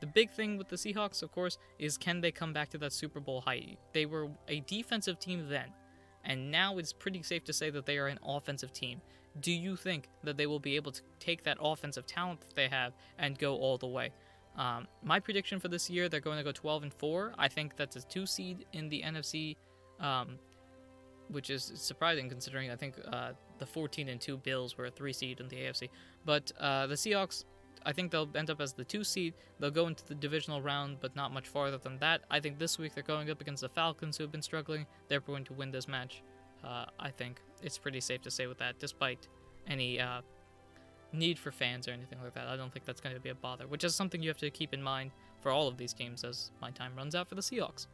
[0.00, 2.92] the big thing with the Seahawks, of course, is can they come back to that
[2.92, 3.78] Super Bowl height?
[3.92, 5.66] They were a defensive team then,
[6.24, 9.00] and now it's pretty safe to say that they are an offensive team.
[9.40, 12.68] Do you think that they will be able to take that offensive talent that they
[12.68, 14.10] have and go all the way?
[14.56, 17.34] Um, my prediction for this year, they're going to go 12 and 4.
[17.38, 19.56] I think that's a two seed in the NFC,
[20.00, 20.38] um,
[21.28, 25.12] which is surprising considering I think uh, the 14 and 2 Bills were a three
[25.12, 25.88] seed in the AFC.
[26.26, 27.44] But uh, the Seahawks,
[27.84, 29.34] I think they'll end up as the two seed.
[29.58, 32.22] They'll go into the divisional round, but not much farther than that.
[32.30, 34.86] I think this week they're going up against the Falcons, who have been struggling.
[35.08, 36.22] They're going to win this match.
[36.64, 39.28] Uh, I think it's pretty safe to say with that, despite
[39.66, 40.20] any uh,
[41.12, 42.46] need for fans or anything like that.
[42.46, 44.50] I don't think that's going to be a bother, which is something you have to
[44.50, 47.42] keep in mind for all of these teams as my time runs out for the
[47.42, 47.86] Seahawks.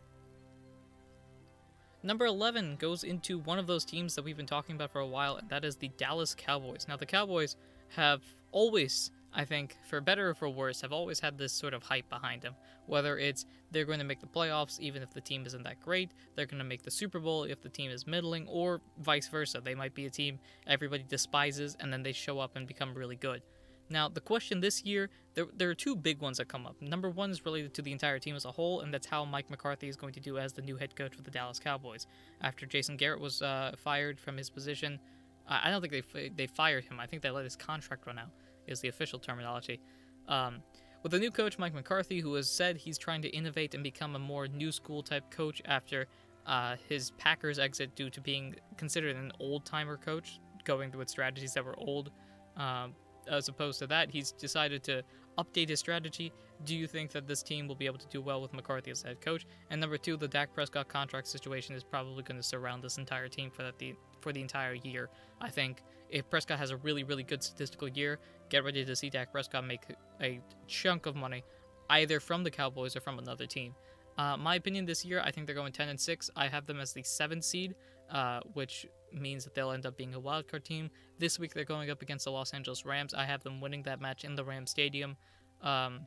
[2.02, 5.06] Number 11 goes into one of those teams that we've been talking about for a
[5.06, 6.86] while, and that is the Dallas Cowboys.
[6.88, 7.56] Now, the Cowboys
[7.96, 8.22] have
[8.52, 12.08] always I think, for better or for worse, have always had this sort of hype
[12.08, 12.54] behind them.
[12.86, 16.12] Whether it's they're going to make the playoffs even if the team isn't that great,
[16.34, 19.60] they're going to make the Super Bowl if the team is middling, or vice versa.
[19.62, 23.16] They might be a team everybody despises and then they show up and become really
[23.16, 23.42] good.
[23.90, 26.80] Now, the question this year, there, there are two big ones that come up.
[26.82, 29.48] Number one is related to the entire team as a whole, and that's how Mike
[29.48, 32.06] McCarthy is going to do as the new head coach for the Dallas Cowboys.
[32.42, 35.00] After Jason Garrett was uh, fired from his position,
[35.48, 37.00] I don't think they, they fired him.
[37.00, 38.28] I think they let his contract run out
[38.68, 39.80] is the official terminology.
[40.28, 40.62] Um,
[41.02, 44.16] with the new coach, Mike McCarthy, who has said he's trying to innovate and become
[44.16, 46.06] a more new school type coach after
[46.46, 51.52] uh, his Packers exit due to being considered an old timer coach, going with strategies
[51.54, 52.10] that were old.
[52.56, 52.94] Um,
[53.30, 55.02] as opposed to that, he's decided to
[55.38, 56.32] update his strategy.
[56.64, 59.02] Do you think that this team will be able to do well with McCarthy as
[59.02, 59.46] head coach?
[59.70, 63.28] And number two, the Dak Prescott contract situation is probably going to surround this entire
[63.28, 65.10] team for that the for the entire year.
[65.40, 69.10] I think if Prescott has a really really good statistical year, get ready to see
[69.10, 69.82] Dak Prescott make
[70.20, 71.44] a chunk of money,
[71.90, 73.74] either from the Cowboys or from another team.
[74.16, 76.30] Uh, my opinion this year, I think they're going 10 and 6.
[76.34, 77.76] I have them as the seventh seed,
[78.10, 80.90] uh, which means that they'll end up being a wildcard team.
[81.18, 83.14] This week they're going up against the Los Angeles Rams.
[83.14, 85.16] I have them winning that match in the Ram Stadium.
[85.62, 86.00] Um,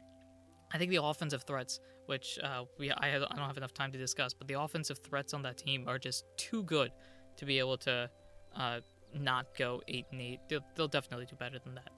[0.74, 3.98] I think the offensive threats, which uh, we I, I don't have enough time to
[3.98, 6.92] discuss, but the offensive threats on that team are just too good
[7.38, 8.10] to be able to
[8.56, 8.80] uh,
[9.14, 10.40] not go eight and eight.
[10.48, 11.90] They'll, they'll definitely do better than that.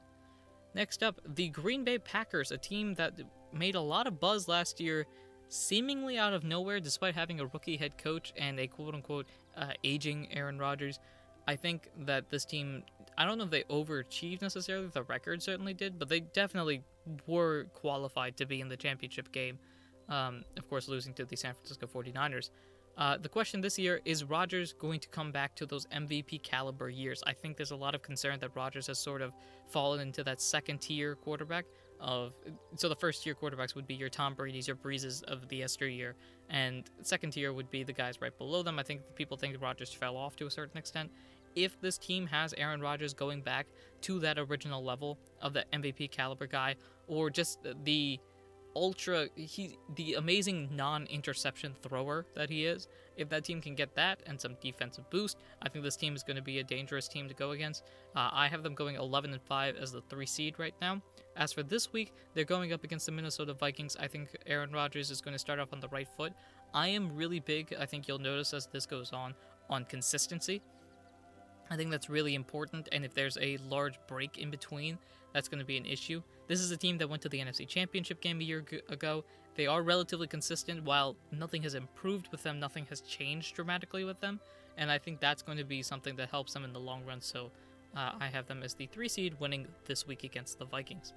[0.76, 3.14] Next up, the Green Bay Packers, a team that
[3.52, 5.06] made a lot of buzz last year,
[5.50, 9.74] seemingly out of nowhere, despite having a rookie head coach and a quote unquote uh,
[9.84, 11.00] aging Aaron Rodgers.
[11.48, 12.84] I think that this team,
[13.18, 16.82] I don't know if they overachieved necessarily, the record certainly did, but they definitely
[17.28, 19.60] were qualified to be in the championship game.
[20.10, 22.50] Um, of course, losing to the San Francisco 49ers.
[22.96, 26.90] Uh, the question this year is Rodgers going to come back to those MVP caliber
[26.90, 27.24] years?
[27.26, 29.34] I think there's a lot of concern that Rodgers has sort of
[29.68, 31.66] fallen into that second tier quarterback
[32.00, 32.34] of
[32.76, 36.16] so the first tier quarterbacks would be your Tom Brady's, your Brees's of the yesteryear,
[36.50, 38.78] and second tier would be the guys right below them.
[38.78, 41.10] I think people think Rodgers fell off to a certain extent.
[41.56, 43.68] If this team has Aaron Rodgers going back
[44.02, 46.76] to that original level of the MVP caliber guy,
[47.08, 48.20] or just the
[48.76, 52.88] ultra he the amazing non-interception thrower that he is.
[53.16, 56.24] If that team can get that and some defensive boost, I think this team is
[56.24, 57.84] going to be a dangerous team to go against.
[58.16, 61.02] Uh, I have them going 11 and 5 as the three seed right now.
[61.36, 63.96] As for this week, they're going up against the Minnesota Vikings.
[64.00, 66.34] I think Aaron Rodgers is going to start off on the right foot.
[66.74, 67.76] I am really big.
[67.80, 69.36] I think you'll notice as this goes on
[69.70, 70.62] on consistency.
[71.74, 75.00] I think that's really important, and if there's a large break in between,
[75.34, 76.22] that's going to be an issue.
[76.48, 79.24] This is a team that went to the NFC Championship game a year ago.
[79.56, 84.20] They are relatively consistent, while nothing has improved with them, nothing has changed dramatically with
[84.20, 84.40] them,
[84.78, 87.22] and I think that's going to be something that helps them in the long run.
[87.22, 87.50] So
[87.98, 91.14] uh, I have them as the three seed, winning this week against the Vikings.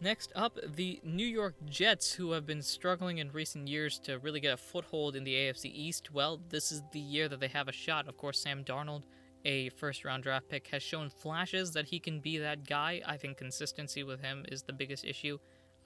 [0.00, 4.40] Next up, the New York Jets, who have been struggling in recent years to really
[4.40, 6.12] get a foothold in the AFC East.
[6.12, 8.08] Well, this is the year that they have a shot.
[8.08, 9.04] Of course, Sam Darnold,
[9.44, 13.00] a first round draft pick, has shown flashes that he can be that guy.
[13.06, 15.38] I think consistency with him is the biggest issue.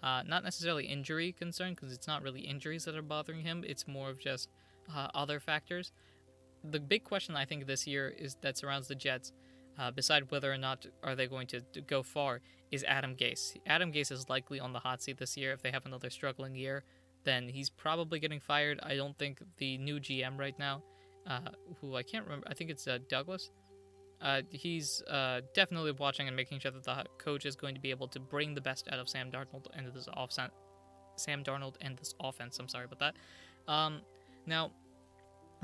[0.02, 3.86] Uh, not necessarily injury concern, because it's not really injuries that are bothering him, it's
[3.86, 4.48] more of just
[4.94, 5.92] uh, other factors.
[6.64, 9.32] The big question I think this year is that surrounds the Jets
[9.78, 13.56] uh, beside whether or not are they going to, to, go far, is Adam Gase.
[13.66, 15.52] Adam Gase is likely on the hot seat this year.
[15.52, 16.84] If they have another struggling year,
[17.24, 18.80] then he's probably getting fired.
[18.82, 20.82] I don't think the new GM right now,
[21.26, 23.50] uh, who I can't remember, I think it's uh, Douglas.
[24.20, 27.90] Uh, he's uh, definitely watching and making sure that the coach is going to be
[27.90, 30.52] able to bring the best out of Sam Darnold and this offense.
[31.16, 32.58] Sam Darnold and this offense.
[32.58, 33.72] I'm sorry about that.
[33.72, 34.00] Um,
[34.46, 34.72] now,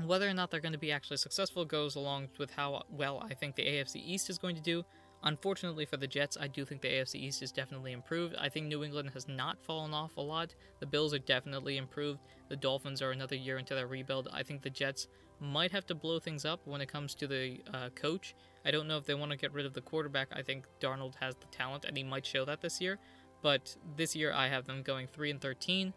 [0.03, 3.33] whether or not they're going to be actually successful goes along with how well I
[3.33, 4.83] think the AFC East is going to do.
[5.23, 8.35] Unfortunately for the Jets, I do think the AFC East is definitely improved.
[8.35, 10.53] I think New England has not fallen off a lot.
[10.79, 12.19] The Bills are definitely improved.
[12.49, 14.27] The Dolphins are another year into their rebuild.
[14.31, 15.07] I think the Jets
[15.39, 18.35] might have to blow things up when it comes to the uh, coach.
[18.65, 20.29] I don't know if they want to get rid of the quarterback.
[20.31, 22.99] I think Darnold has the talent, and he might show that this year.
[23.41, 25.93] But this year, I have them going 3 and 13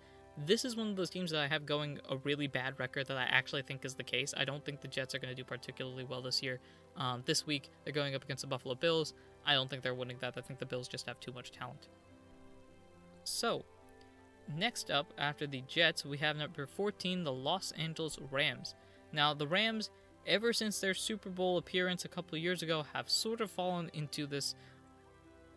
[0.47, 3.17] this is one of those teams that I have going a really bad record that
[3.17, 4.35] I actually think is the case.
[4.37, 6.61] I don't think the Jets are going to do particularly well this year.
[6.97, 9.15] Um, this week, they're going up against the Buffalo Bills.
[9.45, 10.35] I don't think they're winning that.
[10.37, 11.89] I think the Bills just have too much talent.
[13.25, 13.65] So,
[14.57, 18.75] next up, after the Jets, we have number 14, the Los Angeles Rams.
[19.13, 19.91] Now, the Rams,
[20.27, 24.27] ever since their Super Bowl appearance a couple years ago, have sort of fallen into
[24.27, 24.55] this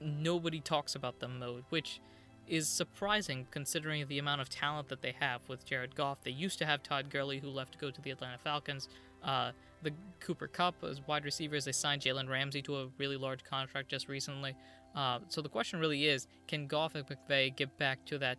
[0.02, 2.02] nobody talks about them mode, which
[2.48, 6.22] is surprising considering the amount of talent that they have with Jared Goff.
[6.24, 8.90] They used to have Todd Gurley, who left to go to the Atlanta Falcons.
[9.24, 9.52] Uh,
[9.84, 11.66] the Cooper Kupp as wide receivers.
[11.66, 14.56] They signed Jalen Ramsey to a really large contract just recently.
[14.96, 18.38] Uh, so the question really is, can Goff and McVay get back to that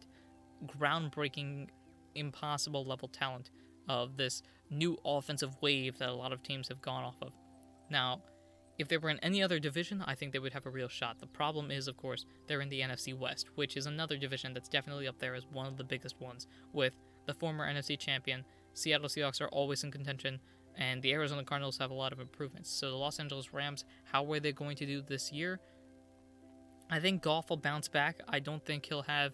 [0.67, 1.69] groundbreaking,
[2.15, 3.51] impossible level talent
[3.89, 7.33] of this new offensive wave that a lot of teams have gone off of?
[7.91, 8.23] Now,
[8.79, 11.19] if they were in any other division, I think they would have a real shot.
[11.21, 14.69] The problem is, of course, they're in the NFC West, which is another division that's
[14.69, 16.95] definitely up there as one of the biggest ones, with
[17.27, 18.45] the former NFC champion.
[18.75, 20.41] Seattle Seahawks are always in contention,
[20.77, 22.71] and the Arizona Cardinals have a lot of improvements.
[22.71, 25.61] So the Los Angeles Rams, how are they going to do this year?
[26.91, 28.21] I think Goff will bounce back.
[28.29, 29.33] I don't think he'll have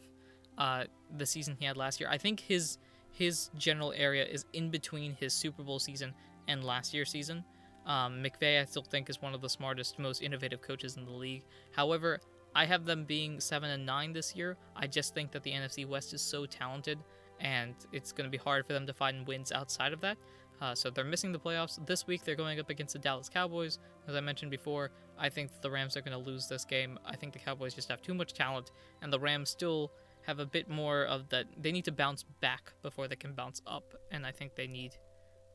[0.59, 0.85] uh,
[1.17, 2.09] the season he had last year.
[2.11, 2.79] I think his
[3.11, 6.13] his general area is in between his Super Bowl season
[6.47, 7.45] and last year's season.
[7.89, 11.11] Um, McVay, I still think, is one of the smartest, most innovative coaches in the
[11.11, 11.43] league.
[11.73, 12.21] However,
[12.55, 14.57] I have them being seven and nine this year.
[14.77, 16.99] I just think that the NFC West is so talented,
[17.41, 20.19] and it's going to be hard for them to find wins outside of that.
[20.61, 22.25] Uh, so they're missing the playoffs this week.
[22.25, 23.79] They're going up against the Dallas Cowboys.
[24.07, 26.99] As I mentioned before, I think the Rams are going to lose this game.
[27.07, 29.93] I think the Cowboys just have too much talent, and the Rams still
[30.27, 31.47] have a bit more of that.
[31.63, 34.97] They need to bounce back before they can bounce up, and I think they need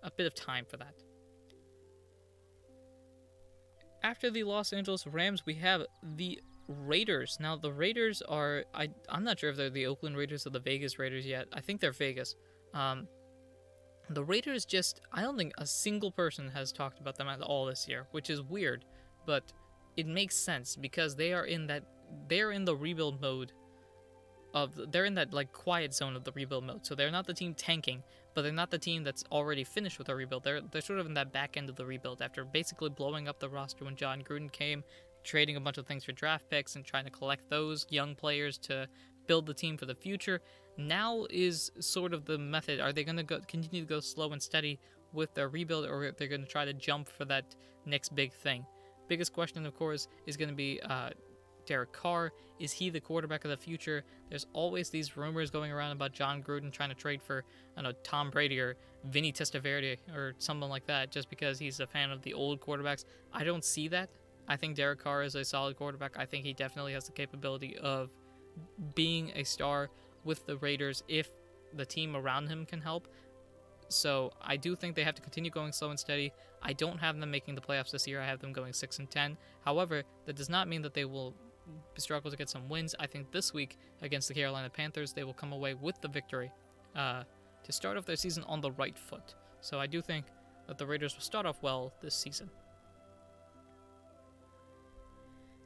[0.01, 0.95] a bit of time for that.
[4.03, 5.83] After the Los Angeles Rams, we have
[6.17, 7.37] the Raiders.
[7.39, 10.59] Now, the Raiders are, I, I'm not sure if they're the Oakland Raiders or the
[10.59, 11.47] Vegas Raiders yet.
[11.53, 12.35] I think they're Vegas.
[12.73, 13.07] Um,
[14.09, 17.65] the Raiders just, I don't think a single person has talked about them at all
[17.65, 18.83] this year, which is weird,
[19.25, 19.53] but
[19.95, 21.83] it makes sense because they are in that,
[22.27, 23.53] they're in the rebuild mode
[24.53, 26.85] of, they're in that like quiet zone of the rebuild mode.
[26.85, 30.09] So they're not the team tanking, but they're not the team that's already finished with
[30.09, 30.43] a rebuild.
[30.43, 33.39] They're they're sort of in that back end of the rebuild after basically blowing up
[33.39, 34.83] the roster when Jon Gruden came,
[35.23, 38.57] trading a bunch of things for draft picks and trying to collect those young players
[38.59, 38.87] to
[39.27, 40.41] build the team for the future.
[40.77, 42.79] Now is sort of the method.
[42.79, 44.79] Are they going to go continue to go slow and steady
[45.13, 48.65] with their rebuild, or they're going to try to jump for that next big thing?
[49.07, 51.11] Biggest question, of course, is going to be uh,
[51.65, 52.31] Derek Carr?
[52.59, 54.03] Is he the quarterback of the future?
[54.29, 57.43] There's always these rumors going around about Jon Gruden trying to trade for,
[57.75, 61.79] I don't know, Tom Brady or Vinny Testaverde or someone like that just because he's
[61.79, 63.05] a fan of the old quarterbacks.
[63.33, 64.09] I don't see that.
[64.47, 66.17] I think Derek Carr is a solid quarterback.
[66.17, 68.09] I think he definitely has the capability of
[68.93, 69.89] being a star
[70.23, 71.29] with the Raiders if
[71.73, 73.07] the team around him can help.
[73.89, 76.31] So I do think they have to continue going slow and steady.
[76.61, 78.21] I don't have them making the playoffs this year.
[78.21, 79.37] I have them going 6 and 10.
[79.65, 81.33] However, that does not mean that they will
[81.97, 82.95] struggle to get some wins.
[82.99, 86.51] I think this week against the Carolina Panthers, they will come away with the victory
[86.95, 87.23] uh,
[87.63, 89.35] to start off their season on the right foot.
[89.61, 90.25] So I do think
[90.67, 92.49] that the Raiders will start off well this season.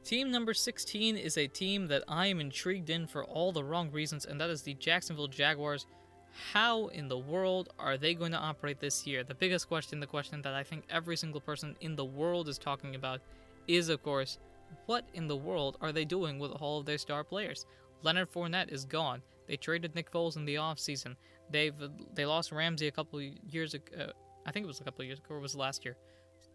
[0.04, 3.90] Team number 16 is a team that I am intrigued in for all the wrong
[3.90, 5.86] reasons, and that is the Jacksonville Jaguars.
[6.52, 9.22] How in the world are they going to operate this year?
[9.22, 12.58] The biggest question, the question that I think every single person in the world is
[12.58, 13.20] talking about,
[13.66, 14.38] is of course,
[14.86, 17.66] what in the world are they doing with all of their star players?
[18.02, 19.22] Leonard Fournette is gone.
[19.46, 21.16] They traded Nick Foles in the offseason.
[21.50, 21.74] They've
[22.14, 23.96] they lost Ramsey a couple years ago.
[23.98, 24.12] Uh,
[24.46, 25.96] I think it was a couple years ago, or was last year?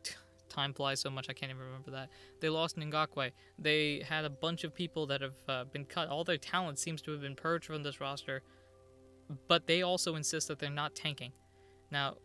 [0.49, 2.10] Time flies so much I can't even remember that.
[2.39, 3.32] They lost Ngakoue.
[3.60, 6.10] They had a bunch of people that have uh, been cut.
[6.10, 8.43] All their talent seems to have been purged from this roster
[9.47, 11.32] but they also insist that they're not tanking.
[11.91, 12.15] Now,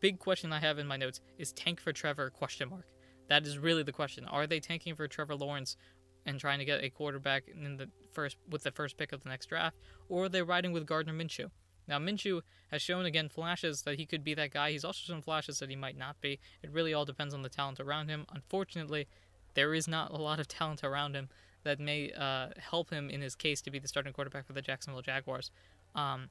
[0.00, 2.86] big question I have in my notes is tank for Trevor question mark.
[3.28, 4.24] That is really the question.
[4.24, 5.76] Are they tanking for Trevor Lawrence
[6.24, 9.28] and trying to get a quarterback in the first with the first pick of the
[9.28, 9.76] next draft,
[10.08, 11.50] or are they riding with Gardner Minshew?
[11.88, 14.72] Now Minshew has shown again flashes that he could be that guy.
[14.72, 16.40] He's also shown flashes that he might not be.
[16.62, 18.26] It really all depends on the talent around him.
[18.34, 19.06] Unfortunately,
[19.54, 21.28] there is not a lot of talent around him
[21.62, 24.62] that may uh, help him in his case to be the starting quarterback for the
[24.62, 25.50] Jacksonville Jaguars.
[25.94, 26.30] Um,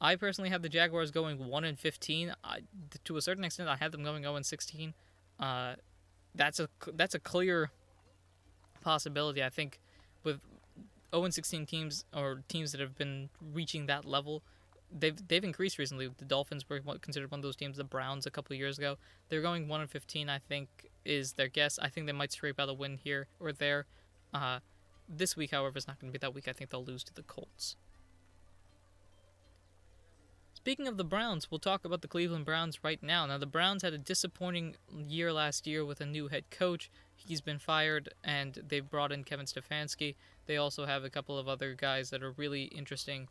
[0.00, 2.34] I personally have the Jaguars going one and fifteen.
[2.44, 2.60] I,
[3.04, 4.94] to a certain extent, I have them going zero and sixteen.
[5.40, 5.74] Uh,
[6.36, 7.70] that's a that's a clear
[8.82, 9.42] possibility.
[9.42, 9.80] I think
[10.22, 10.40] with
[11.12, 14.42] 0 and 16 teams or teams that have been reaching that level,
[14.96, 16.08] they've they've increased recently.
[16.16, 17.76] The Dolphins were considered one of those teams.
[17.76, 18.96] The Browns a couple years ago,
[19.28, 20.28] they're going one and 15.
[20.28, 20.68] I think
[21.04, 21.78] is their guess.
[21.78, 23.86] I think they might scrape out a win here or there.
[24.34, 24.58] Uh,
[25.08, 26.48] this week, however, is not going to be that week.
[26.48, 27.76] I think they'll lose to the Colts.
[30.66, 33.24] Speaking of the Browns, we'll talk about the Cleveland Browns right now.
[33.24, 34.74] Now, the Browns had a disappointing
[35.06, 36.90] year last year with a new head coach.
[37.14, 40.16] He's been fired, and they've brought in Kevin Stefanski.
[40.46, 43.28] They also have a couple of other guys that are really interesting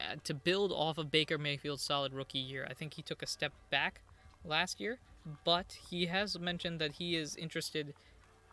[0.00, 2.64] uh, to build off of Baker Mayfield's solid rookie year.
[2.70, 4.00] I think he took a step back
[4.44, 5.00] last year,
[5.44, 7.92] but he has mentioned that he is interested.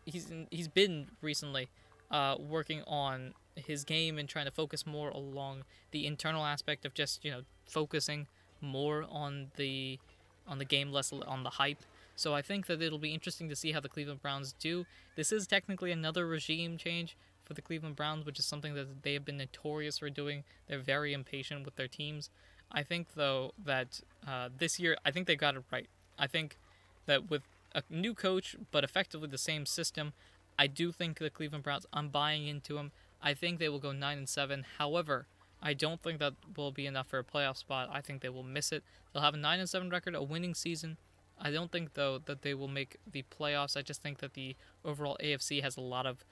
[0.03, 1.67] He's he's been recently
[2.09, 6.93] uh, working on his game and trying to focus more along the internal aspect of
[6.93, 8.27] just you know focusing
[8.61, 9.99] more on the
[10.47, 11.83] on the game less on the hype.
[12.17, 14.85] So i think that it'll be interesting to see how the cleveland browns do.
[15.15, 19.13] This is technically another regime change for the cleveland browns which is something that they
[19.13, 20.43] have been notorious for doing.
[20.67, 22.29] They're very impatient with their teams.
[22.71, 25.87] I think though that uh, this year i think they got it right.
[26.17, 26.57] I think
[27.05, 30.13] that with a new coach but effectively the same system
[30.57, 32.91] i do think the cleveland browns i'm buying into them
[33.25, 34.65] I think they will go 9 and 7.
[34.77, 35.25] However,
[35.61, 37.89] I don't think that will be enough for a playoff spot.
[37.91, 38.83] I think they will miss it.
[39.11, 40.97] They'll have a 9 and 7 record, a winning season.
[41.37, 43.75] I don't think though that they will make the playoffs.
[43.75, 46.23] I just think that the overall AFC has a lot of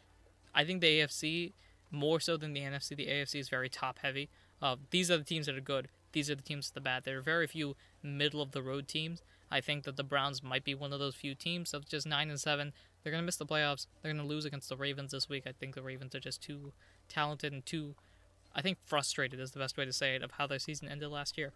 [0.55, 1.53] I think the AFC
[1.91, 4.29] more so than the NFC, the AFC is very top heavy.
[4.61, 5.89] Uh, these are the teams that are good.
[6.11, 7.03] These are the teams that are bad.
[7.03, 9.23] There are very few middle of the road teams.
[9.51, 12.29] I think that the Browns might be one of those few teams of just nine
[12.29, 12.73] and seven.
[13.03, 13.87] They're going to miss the playoffs.
[14.01, 15.43] They're going to lose against the Ravens this week.
[15.45, 16.71] I think the Ravens are just too
[17.09, 17.95] talented and too,
[18.55, 21.09] I think, frustrated is the best way to say it, of how their season ended
[21.09, 21.51] last year.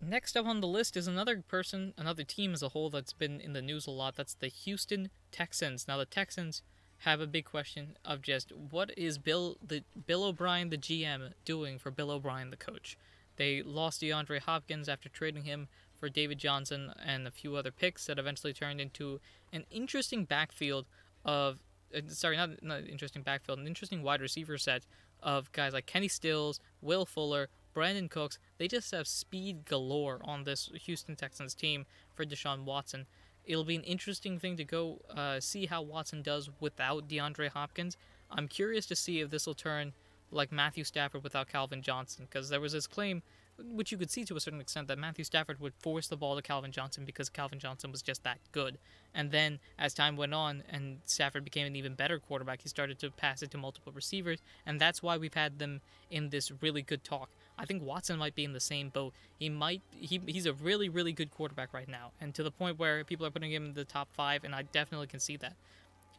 [0.00, 3.40] Next up on the list is another person, another team as a whole that's been
[3.40, 4.14] in the news a lot.
[4.14, 5.88] That's the Houston Texans.
[5.88, 6.62] Now, the Texans
[6.98, 11.78] have a big question of just what is Bill the Bill O'Brien the GM doing
[11.78, 12.96] for Bill O'Brien the coach?
[13.36, 18.06] They lost DeAndre Hopkins after trading him for David Johnson and a few other picks
[18.06, 19.20] that eventually turned into
[19.52, 20.86] an interesting backfield
[21.24, 21.60] of
[21.94, 24.82] uh, sorry, not not interesting backfield, an interesting wide receiver set
[25.22, 28.38] of guys like Kenny Stills, Will Fuller, Brandin Cooks.
[28.58, 33.06] They just have speed galore on this Houston Texans team for Deshaun Watson.
[33.44, 37.96] It'll be an interesting thing to go uh, see how Watson does without DeAndre Hopkins.
[38.30, 39.94] I'm curious to see if this will turn
[40.30, 43.22] like Matthew Stafford without Calvin Johnson, because there was this claim
[43.58, 46.36] which you could see to a certain extent that Matthew Stafford would force the ball
[46.36, 48.78] to Calvin Johnson because Calvin Johnson was just that good.
[49.14, 52.98] And then as time went on and Stafford became an even better quarterback, he started
[53.00, 55.80] to pass it to multiple receivers, and that's why we've had them
[56.10, 57.30] in this really good talk.
[57.58, 59.14] I think Watson might be in the same boat.
[59.38, 62.78] He might he, he's a really really good quarterback right now, and to the point
[62.78, 65.54] where people are putting him in the top five, and I definitely can see that.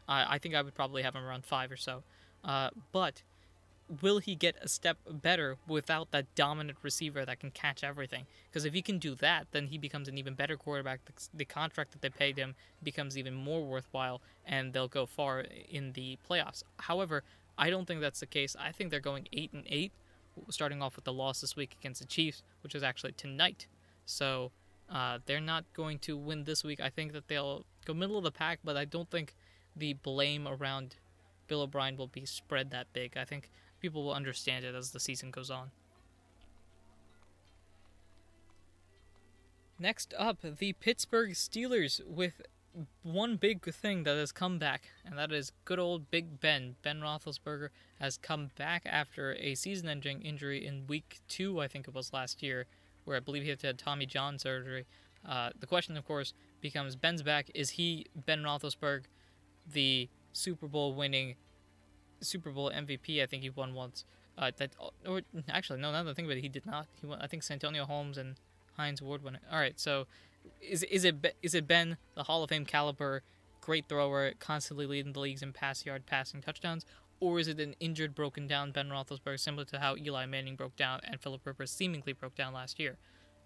[0.08, 2.04] I, I think I would probably have him around five or so.
[2.44, 3.22] Uh, but
[4.02, 8.26] will he get a step better without that dominant receiver that can catch everything?
[8.50, 11.02] Because if he can do that, then he becomes an even better quarterback.
[11.06, 15.46] The, the, contract that they paid him becomes even more worthwhile, and they'll go far
[15.70, 16.64] in the playoffs.
[16.78, 17.24] However,
[17.58, 18.56] I don't think that's the case.
[18.60, 19.92] I think they're going eight and eight,
[20.50, 23.68] starting off with the loss this week against the Chiefs, which is actually tonight.
[24.06, 24.52] So
[24.90, 26.80] uh, they're not going to win this week.
[26.80, 29.36] I think that they'll go middle of the pack, but I don't think
[29.76, 30.96] the blame around
[31.48, 33.18] Bill O'Brien will be spread that big.
[33.18, 35.72] I think people will understand it as the season goes on.
[39.80, 42.42] Next up, the Pittsburgh Steelers with
[43.02, 46.76] one big thing that has come back, and that is good old Big Ben.
[46.82, 47.70] Ben Roethlisberger
[48.00, 52.44] has come back after a season-ending injury in Week Two, I think it was last
[52.44, 52.66] year,
[53.06, 54.86] where I believe he had to have Tommy John surgery.
[55.28, 57.50] Uh, the question, of course, becomes Ben's back.
[57.56, 59.06] Is he Ben Roethlisberger,
[59.72, 61.36] the Super Bowl winning
[62.22, 63.22] Super Bowl MVP?
[63.22, 64.06] I think he won once.
[64.38, 64.72] Uh, that
[65.06, 66.88] or actually no, now that I think about it, he did not.
[67.02, 67.20] He won.
[67.22, 68.36] I think Santonio Holmes and
[68.78, 69.42] Hines Ward won it.
[69.52, 70.08] All right, so
[70.62, 73.24] is is it is it Ben the Hall of Fame caliber,
[73.62, 76.86] great thrower, constantly leading the leagues in pass yard, passing touchdowns,
[77.20, 80.76] or is it an injured, broken down Ben Roethlisberger, similar to how Eli Manning broke
[80.76, 82.98] down and Philip Rivers seemingly broke down last year?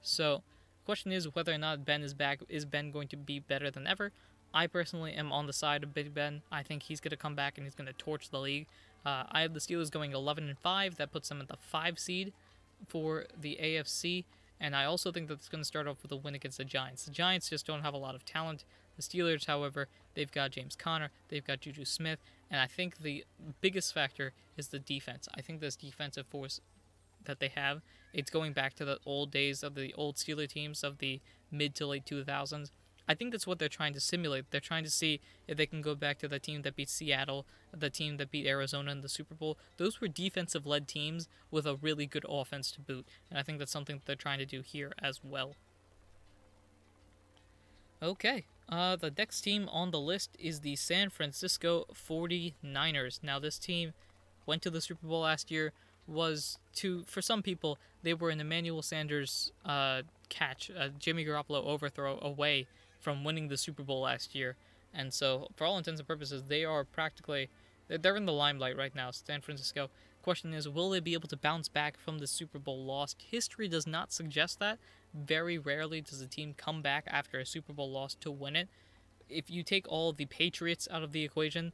[0.01, 0.43] So,
[0.85, 2.39] question is whether or not Ben is back.
[2.49, 4.11] Is Ben going to be better than ever?
[4.53, 6.41] I personally am on the side of Big Ben.
[6.51, 8.67] I think he's going to come back and he's going to torch the league.
[9.05, 10.97] Uh, I have the Steelers going 11 and 5.
[10.97, 12.33] That puts them at the five seed
[12.87, 14.25] for the AFC.
[14.59, 16.65] And I also think that it's going to start off with a win against the
[16.65, 17.03] Giants.
[17.03, 18.63] The Giants just don't have a lot of talent.
[18.95, 22.19] The Steelers, however, they've got James Conner, they've got Juju Smith,
[22.49, 23.25] and I think the
[23.59, 25.27] biggest factor is the defense.
[25.35, 26.61] I think this defensive force
[27.25, 27.81] that they have,
[28.13, 31.19] it's going back to the old days of the old Steeler teams of the
[31.51, 32.69] mid to late 2000s.
[33.07, 34.45] I think that's what they're trying to simulate.
[34.49, 37.45] They're trying to see if they can go back to the team that beat Seattle,
[37.75, 39.57] the team that beat Arizona in the Super Bowl.
[39.77, 43.05] Those were defensive led teams with a really good offense to boot.
[43.29, 45.55] And I think that's something that they're trying to do here as well.
[48.01, 53.19] Okay, uh, the next team on the list is the San Francisco 49ers.
[53.23, 53.93] Now, this team
[54.45, 55.71] went to the Super Bowl last year,
[56.07, 61.63] was to, for some people, they were an Emmanuel Sanders uh, catch, a Jimmy Garoppolo
[61.65, 62.67] overthrow away
[62.99, 64.55] from winning the Super Bowl last year.
[64.93, 67.49] And so, for all intents and purposes, they are practically
[67.87, 69.11] they're in the limelight right now.
[69.11, 69.89] San Francisco.
[70.21, 73.15] Question is, will they be able to bounce back from the Super Bowl loss?
[73.29, 74.79] History does not suggest that.
[75.13, 78.69] Very rarely does a team come back after a Super Bowl loss to win it.
[79.29, 81.73] If you take all the Patriots out of the equation,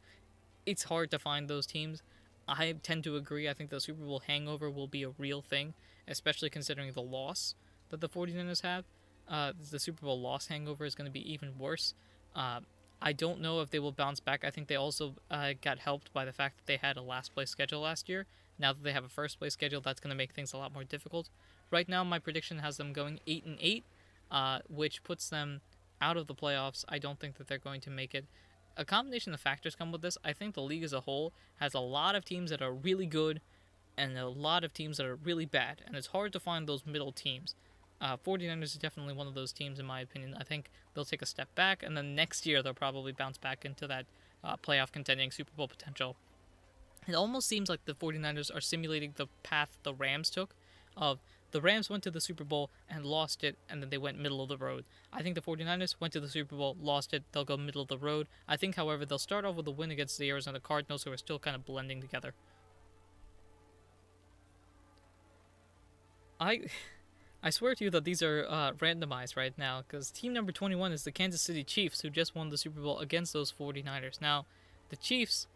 [0.65, 2.01] it's hard to find those teams.
[2.49, 3.47] I tend to agree.
[3.47, 5.73] I think the Super Bowl hangover will be a real thing,
[6.07, 7.55] especially considering the loss
[7.89, 8.85] that the 49ers have
[9.29, 11.93] uh, the Super Bowl loss hangover is going to be even worse.
[12.35, 12.61] Uh,
[13.01, 14.43] I don't know if they will bounce back.
[14.43, 17.33] I think they also uh, got helped by the fact that they had a last
[17.33, 18.25] place schedule last year.
[18.57, 20.73] Now that they have a first place schedule, that's going to make things a lot
[20.73, 21.29] more difficult.
[21.71, 23.85] Right now, my prediction has them going eight and eight,
[24.31, 25.61] uh, which puts them
[26.01, 26.83] out of the playoffs.
[26.89, 28.25] I don't think that they're going to make it.
[28.79, 30.17] A combination of factors come with this.
[30.23, 33.05] I think the league as a whole has a lot of teams that are really
[33.05, 33.41] good
[33.97, 36.85] and a lot of teams that are really bad, and it's hard to find those
[36.85, 37.55] middle teams.
[37.99, 40.33] Uh, 49ers is definitely one of those teams, in my opinion.
[40.39, 43.65] I think they'll take a step back, and then next year they'll probably bounce back
[43.65, 44.05] into that
[44.41, 46.15] uh, playoff contending Super Bowl potential.
[47.05, 50.55] It almost seems like the 49ers are simulating the path the Rams took
[50.95, 51.19] of
[51.51, 54.41] the Rams went to the Super Bowl and lost it, and then they went middle
[54.41, 54.85] of the road.
[55.11, 57.87] I think the 49ers went to the Super Bowl, lost it, they'll go middle of
[57.87, 58.27] the road.
[58.47, 61.17] I think, however, they'll start off with a win against the Arizona Cardinals, who are
[61.17, 62.33] still kind of blending together.
[66.39, 66.61] I.
[67.41, 70.91] I swear to you that these are uh, randomized right now because team number 21
[70.91, 74.19] is the Kansas City Chiefs who just won the Super Bowl against those 49ers.
[74.19, 74.45] Now,
[74.89, 75.47] the Chiefs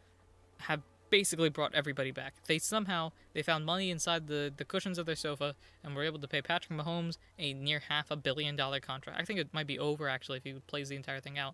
[0.60, 0.82] have
[1.14, 2.34] basically brought everybody back.
[2.48, 5.54] They somehow they found money inside the, the cushions of their sofa
[5.84, 9.22] and were able to pay Patrick Mahomes a near half a billion dollar contract.
[9.22, 11.54] I think it might be over actually if he plays the entire thing out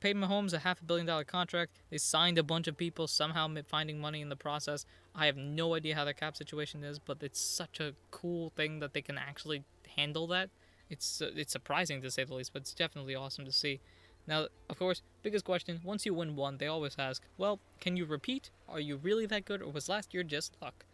[0.00, 1.72] paid Mahomes a half a billion dollar contract.
[1.90, 4.86] They signed a bunch of people, somehow finding money in the process.
[5.14, 8.80] I have no idea how their cap situation is, but it's such a cool thing
[8.80, 9.64] that they can actually
[9.96, 10.48] handle that.
[10.88, 13.80] It's uh, it's surprising to say the least, but it's definitely awesome to see.
[14.26, 18.04] Now, of course, biggest question: once you win one, they always ask, "Well, can you
[18.04, 18.50] repeat?
[18.68, 20.84] Are you really that good, or was last year just luck?"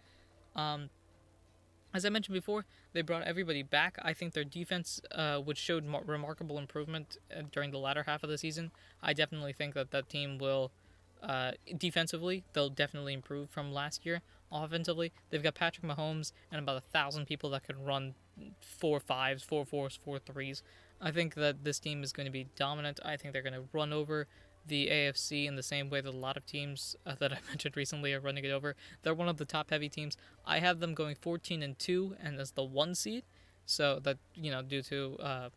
[0.56, 0.90] Um,
[1.94, 3.98] as I mentioned before, they brought everybody back.
[4.02, 8.22] I think their defense, uh, which showed mar- remarkable improvement uh, during the latter half
[8.22, 8.70] of the season,
[9.02, 10.70] I definitely think that that team will,
[11.22, 14.20] uh, defensively, they'll definitely improve from last year.
[14.52, 18.14] Offensively, they've got Patrick Mahomes and about a thousand people that can run
[18.60, 20.62] four fives, four fours, four threes.
[21.00, 23.00] I think that this team is going to be dominant.
[23.04, 24.26] I think they're going to run over
[24.66, 27.76] the AFC in the same way that a lot of teams uh, that I mentioned
[27.76, 28.74] recently are running it over.
[29.02, 30.16] They're one of the top heavy teams.
[30.46, 33.24] I have them going 14 and 2 and as the one seed.
[33.66, 35.48] So that, you know, due to uh,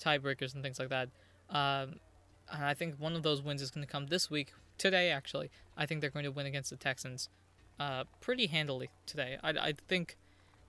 [0.00, 1.08] tiebreakers and things like that.
[1.48, 2.00] Um,
[2.52, 5.50] and I think one of those wins is going to come this week, today actually.
[5.76, 7.28] I think they're going to win against the Texans
[7.78, 9.38] uh, pretty handily today.
[9.42, 10.16] I, I think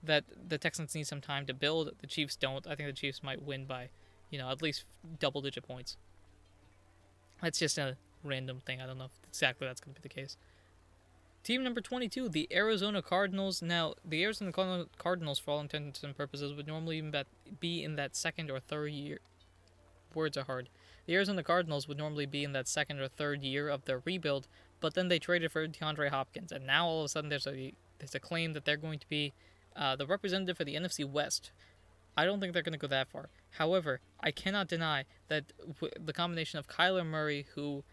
[0.03, 1.91] that the Texans need some time to build.
[1.99, 2.65] The Chiefs don't.
[2.67, 3.89] I think the Chiefs might win by,
[4.29, 4.85] you know, at least
[5.19, 5.97] double digit points.
[7.41, 8.81] That's just a random thing.
[8.81, 10.37] I don't know if exactly that's going to be the case.
[11.43, 13.63] Team number 22, the Arizona Cardinals.
[13.63, 14.51] Now, the Arizona
[14.97, 17.01] Cardinals, for all intents and purposes, would normally
[17.59, 19.19] be in that second or third year.
[20.13, 20.69] Words are hard.
[21.07, 24.47] The Arizona Cardinals would normally be in that second or third year of their rebuild,
[24.79, 27.73] but then they traded for DeAndre Hopkins, and now all of a sudden there's a
[27.97, 29.33] there's a claim that they're going to be
[29.75, 31.51] uh, the representative for the NFC West.
[32.17, 33.29] I don't think they're going to go that far.
[33.51, 37.83] However, I cannot deny that w- the combination of Kyler Murray, who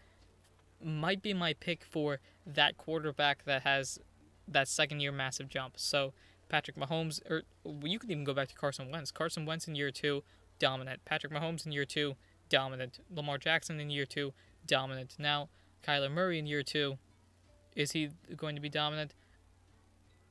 [0.83, 3.99] might be my pick for that quarterback that has
[4.47, 5.73] that second year massive jump.
[5.77, 6.13] So
[6.49, 7.43] Patrick Mahomes, or
[7.83, 9.11] you could even go back to Carson Wentz.
[9.11, 10.23] Carson Wentz in year two,
[10.57, 11.05] dominant.
[11.05, 12.15] Patrick Mahomes in year two,
[12.49, 12.99] dominant.
[13.13, 14.33] Lamar Jackson in year two,
[14.65, 15.15] dominant.
[15.19, 15.49] Now
[15.85, 16.97] Kyler Murray in year two,
[17.75, 19.13] is he going to be dominant?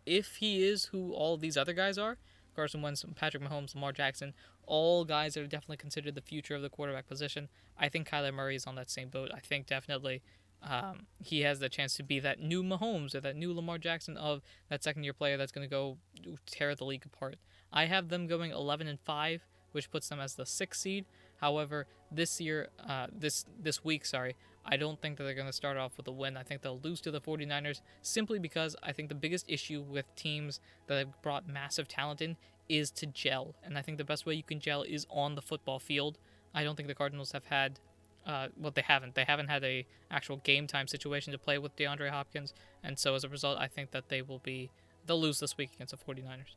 [0.09, 2.17] If he is who all these other guys are,
[2.57, 4.35] Carson Wentz, Patrick Mahomes, Lamar Jackson,
[4.67, 7.49] all guys that are definitely considered the future of the quarterback position.
[7.79, 9.31] I think Kyler Murray is on that same boat.
[9.35, 10.23] I think definitely
[10.63, 14.17] um, he has the chance to be that new Mahomes or that new Lamar Jackson
[14.17, 15.99] of that second year player that's going to go
[16.47, 17.37] tear the league apart.
[17.73, 21.05] I have them going 11 and 5, which puts them as the sixth seed.
[21.37, 24.35] However, this year, uh, this this week, sorry,
[24.65, 26.37] I don't think that they're going to start off with a win.
[26.37, 30.05] I think they'll lose to the 49ers simply because I think the biggest issue with
[30.15, 32.37] teams that have brought massive talent in
[32.69, 33.55] is to gel.
[33.63, 36.19] And I think the best way you can gel is on the football field.
[36.55, 37.81] I don't think the Cardinals have had
[38.27, 39.15] uh, well, they haven't.
[39.15, 42.53] They haven't had a actual game time situation to play with DeAndre Hopkins,
[42.85, 44.71] and so as a result, I think that they will be
[45.07, 46.57] they'll lose this week against the 49ers.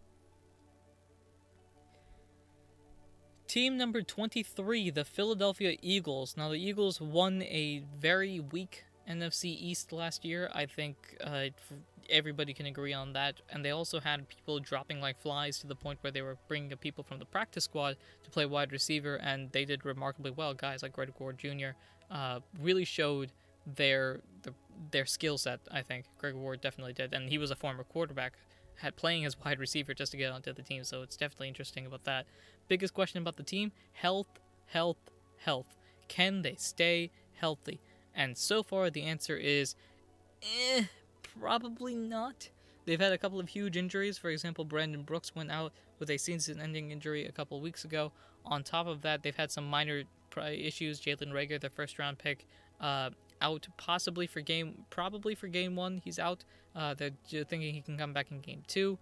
[3.51, 6.35] Team number 23, the Philadelphia Eagles.
[6.37, 10.49] Now, the Eagles won a very weak NFC East last year.
[10.53, 11.47] I think uh,
[12.09, 13.41] everybody can agree on that.
[13.49, 16.73] And they also had people dropping like flies to the point where they were bringing
[16.77, 20.53] people from the practice squad to play wide receiver, and they did remarkably well.
[20.53, 21.71] Guys like Greg Ward Jr.
[22.09, 23.33] Uh, really showed
[23.75, 24.53] their their,
[24.91, 25.59] their skill set.
[25.69, 28.31] I think Greg Ward definitely did, and he was a former quarterback,
[28.77, 30.83] had playing as wide receiver just to get onto the team.
[30.83, 32.25] So it's definitely interesting about that.
[32.67, 35.77] Biggest question about the team: health, health, health.
[36.07, 37.79] Can they stay healthy?
[38.13, 39.75] And so far, the answer is,
[40.43, 40.83] eh,
[41.39, 42.49] Probably not.
[42.85, 44.17] They've had a couple of huge injuries.
[44.17, 48.11] For example, Brandon Brooks went out with a season ending injury a couple weeks ago.
[48.45, 50.03] On top of that, they've had some minor
[50.37, 50.99] issues.
[50.99, 52.47] Jalen Reagor, their first round pick,
[52.79, 53.11] uh,
[53.41, 56.01] out possibly for game, probably for game one.
[56.03, 56.43] He's out.
[56.75, 58.97] Uh, they're thinking he can come back in game two.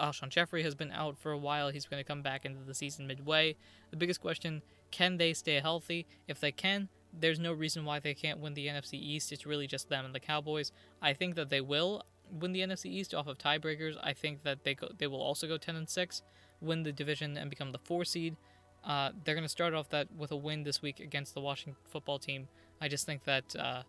[0.00, 1.70] Alshon Jeffery has been out for a while.
[1.70, 3.56] He's going to come back into the season midway.
[3.90, 6.06] The biggest question can they stay healthy?
[6.26, 9.32] If they can, there's no reason why they can't win the NFC East.
[9.32, 10.72] It's really just them and the Cowboys.
[11.00, 13.96] I think that they will win the NFC East off of tiebreakers.
[14.02, 16.22] I think that they go, they will also go 10 and 6,
[16.60, 18.36] win the division and become the 4 seed.
[18.84, 21.76] Uh, they're going to start off that with a win this week against the Washington
[21.88, 22.48] football team.
[22.80, 23.82] I just think that uh,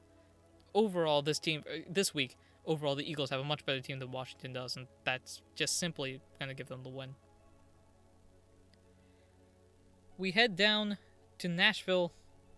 [0.74, 4.12] overall this team uh, this week overall the Eagles have a much better team than
[4.12, 7.16] Washington does and that's just simply going to give them the win.
[10.18, 10.98] We head down
[11.40, 12.14] to Nashville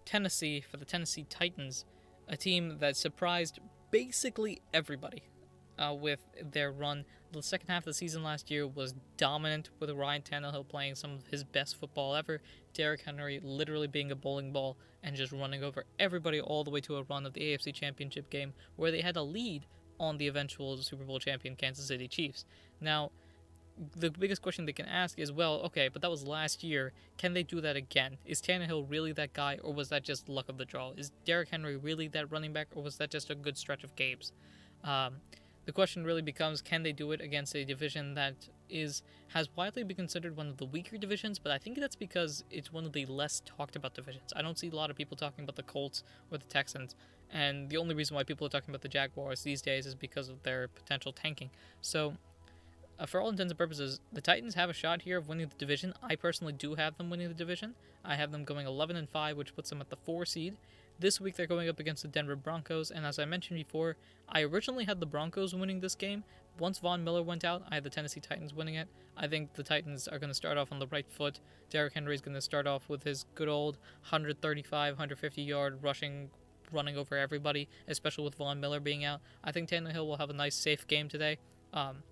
[0.05, 1.86] Tennessee for the Tennessee Titans,
[2.27, 3.59] a team that surprised
[3.89, 5.23] basically everybody
[5.78, 7.05] uh, with their run.
[7.32, 11.13] The second half of the season last year was dominant with Ryan Tannehill playing some
[11.13, 12.41] of his best football ever.
[12.74, 16.82] Derrick Henry literally being a bowling ball and just running over everybody all the way
[16.82, 19.65] to a run of the AFC Championship game where they had a lead
[19.99, 22.45] on the eventual Super Bowl champion Kansas City Chiefs.
[22.80, 23.11] Now,
[23.95, 26.93] the biggest question they can ask is, well, okay, but that was last year.
[27.17, 28.17] Can they do that again?
[28.26, 30.91] Is Tannehill really that guy, or was that just luck of the draw?
[30.91, 33.95] Is Derrick Henry really that running back, or was that just a good stretch of
[33.95, 34.32] games?
[34.84, 35.15] Um,
[35.66, 38.36] the question really becomes, can they do it against a division that
[38.70, 41.39] is has widely been considered one of the weaker divisions?
[41.39, 44.34] But I think that's because it's one of the less talked about divisions.
[44.36, 46.95] I don't see a lot of people talking about the Colts or the Texans,
[47.32, 50.30] and the only reason why people are talking about the Jaguars these days is because
[50.30, 51.49] of their potential tanking.
[51.82, 52.14] So
[52.99, 55.55] uh, for all intents and purposes, the Titans have a shot here of winning the
[55.55, 55.93] division.
[56.03, 57.76] I personally do have them winning the division.
[58.05, 60.57] I have them going 11 and 5, which puts them at the 4 seed.
[61.00, 63.98] This week they're going up against the Denver Broncos, and as I mentioned before,
[64.30, 66.24] I originally had the Broncos winning this game.
[66.60, 68.88] Once Von Miller went out, I had the Tennessee Titans winning it.
[69.18, 71.39] I think the Titans are going to start off on the right foot.
[71.70, 76.30] Derrick Henry is going to start off with his good old 135, 150 yard rushing,
[76.72, 79.20] running over everybody, especially with Von Miller being out.
[79.44, 81.38] I think Tannehill will have a nice, safe game today.
[81.74, 82.04] Um,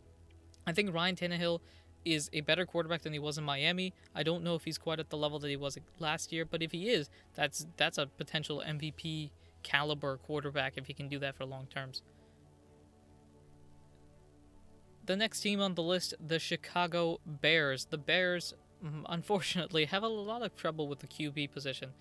[0.66, 1.60] I think Ryan Tannehill
[2.06, 3.94] is a better quarterback than he was in Miami.
[4.16, 6.62] I don't know if he's quite at the level that he was last year, but
[6.62, 9.32] if he is, that's that's a potential MVP
[9.64, 12.02] caliber quarterback if he can do that for long terms.
[15.06, 17.86] The next team on the list, the Chicago Bears.
[17.86, 21.92] The Bears, mm, unfortunately, have a lot of trouble with the QB position.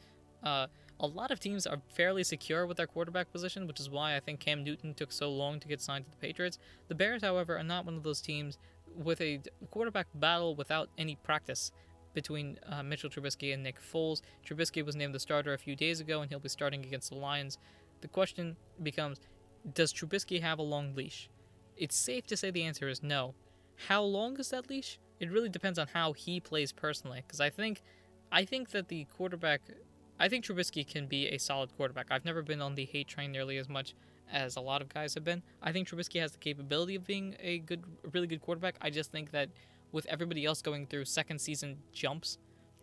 [0.43, 0.67] Uh,
[0.99, 4.21] a lot of teams are fairly secure with their quarterback position, which is why I
[4.21, 6.59] think Cam Newton took so long to get signed to the Patriots.
[6.89, 8.59] The Bears, however, are not one of those teams
[8.97, 11.73] with a quarterback battle without any practice
[12.15, 14.21] between uh, Mitchell Trubisky and Nick Foles.
[14.47, 17.17] Trubisky was named the starter a few days ago, and he'll be starting against the
[17.17, 17.59] Lions.
[18.01, 19.21] The question becomes
[19.75, 21.31] Does Trubisky have a long leash?
[21.77, 23.35] It's safe to say the answer is no.
[23.89, 24.99] How long is that leash?
[25.21, 27.83] It really depends on how he plays personally, because I think,
[28.33, 29.61] I think that the quarterback,
[30.19, 32.07] I think Trubisky can be a solid quarterback.
[32.11, 33.95] I've never been on the hate train nearly as much
[34.33, 35.43] as a lot of guys have been.
[35.63, 38.77] I think Trubisky has the capability of being a good, really good quarterback.
[38.81, 39.49] I just think that
[39.93, 42.39] with everybody else going through second season jumps,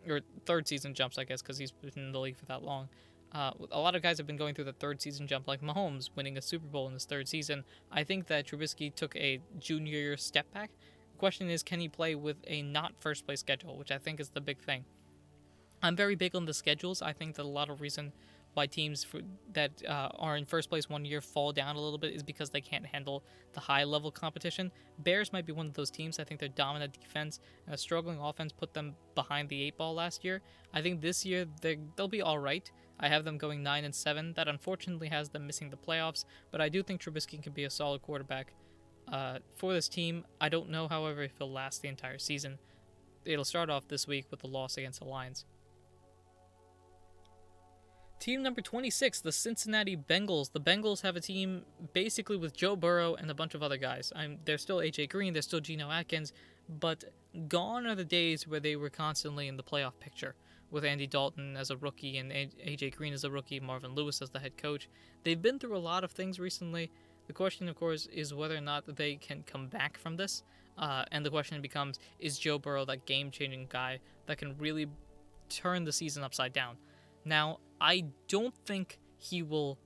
[0.07, 2.89] or third season jumps, I guess, because he's been in the league for that long.
[3.33, 6.09] Uh, a lot of guys have been going through the third season jump, like Mahomes
[6.15, 7.65] winning a Super Bowl in his third season.
[7.91, 10.71] I think that Trubisky took a junior year step back.
[11.11, 14.19] The question is, can he play with a not first place schedule, which I think
[14.19, 14.85] is the big thing.
[15.83, 17.01] I'm very big on the schedules.
[17.01, 18.13] I think that a lot of reason
[18.53, 19.21] why teams for,
[19.53, 22.49] that uh, are in first place one year fall down a little bit is because
[22.49, 23.23] they can't handle
[23.53, 24.71] the high level competition.
[24.99, 26.19] Bears might be one of those teams.
[26.19, 29.93] I think their dominant defense and a struggling offense put them behind the eight ball
[29.93, 30.41] last year.
[30.73, 32.69] I think this year they'll be all right.
[32.99, 34.33] I have them going nine and seven.
[34.33, 37.69] That unfortunately has them missing the playoffs, but I do think Trubisky can be a
[37.69, 38.53] solid quarterback
[39.11, 40.25] uh, for this team.
[40.41, 42.57] I don't know, however, if he'll last the entire season.
[43.23, 45.45] It'll start off this week with the loss against the Lions.
[48.19, 50.51] Team number 26, the Cincinnati Bengals.
[50.51, 51.63] The Bengals have a team
[51.93, 54.11] basically with Joe Burrow and a bunch of other guys.
[54.15, 56.33] I'm, there's still AJ Green, there's still Geno Atkins,
[56.67, 57.03] but
[57.47, 60.35] gone are the days where they were constantly in the playoff picture
[60.71, 64.31] with Andy Dalton as a rookie and AJ Green as a rookie, Marvin Lewis as
[64.31, 64.89] the head coach.
[65.23, 66.89] They've been through a lot of things recently.
[67.27, 70.43] The question, of course, is whether or not they can come back from this.
[70.77, 74.87] Uh, and the question becomes is Joe Burrow that game changing guy that can really
[75.49, 76.77] turn the season upside down?
[77.27, 79.77] Now, I don't think he will.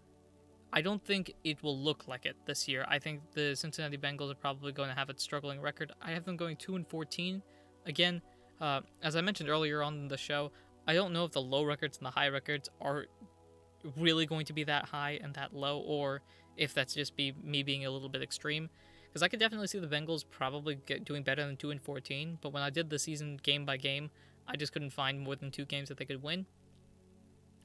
[0.72, 2.86] I don't think it will look like it this year.
[2.88, 5.92] I think the Cincinnati Bengals are probably going to have a struggling record.
[6.02, 7.42] I have them going two and fourteen.
[7.88, 8.22] Again,
[8.62, 10.52] uh, as I mentioned earlier on the show,
[10.88, 13.08] I don't know if the low records and the high records are
[13.98, 16.22] really going to be that high and that low, or
[16.58, 18.70] if that's just be me being a little bit extreme.
[19.08, 22.38] Because I could definitely see the Bengals probably get doing better than two and fourteen.
[22.40, 24.12] But when I did the season game by game,
[24.48, 26.46] I just couldn't find more than two games that they could win.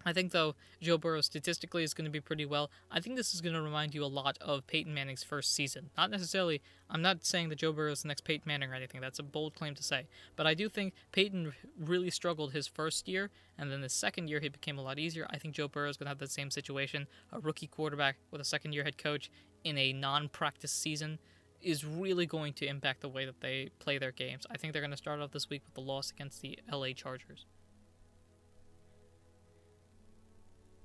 [0.07, 2.71] I think, though, Joe Burrow statistically is going to be pretty well.
[2.93, 5.91] I think this is going to remind you a lot of Peyton Manning's first season.
[5.97, 9.01] Not necessarily, I'm not saying that Joe Burrow is the next Peyton Manning or anything.
[9.01, 10.07] That's a bold claim to say.
[10.37, 14.39] But I do think Peyton really struggled his first year, and then the second year
[14.39, 15.27] he became a lot easier.
[15.29, 17.09] I think Joe Burrow is going to have the same situation.
[17.33, 19.29] A rookie quarterback with a second year head coach
[19.65, 21.19] in a non practice season
[21.61, 24.47] is really going to impact the way that they play their games.
[24.49, 26.93] I think they're going to start off this week with the loss against the LA
[26.95, 27.45] Chargers.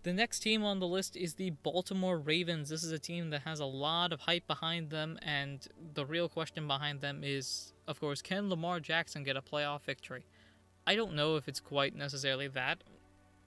[0.03, 2.69] The next team on the list is the Baltimore Ravens.
[2.69, 6.27] This is a team that has a lot of hype behind them, and the real
[6.27, 10.25] question behind them is, of course, can Lamar Jackson get a playoff victory?
[10.87, 12.83] I don't know if it's quite necessarily that.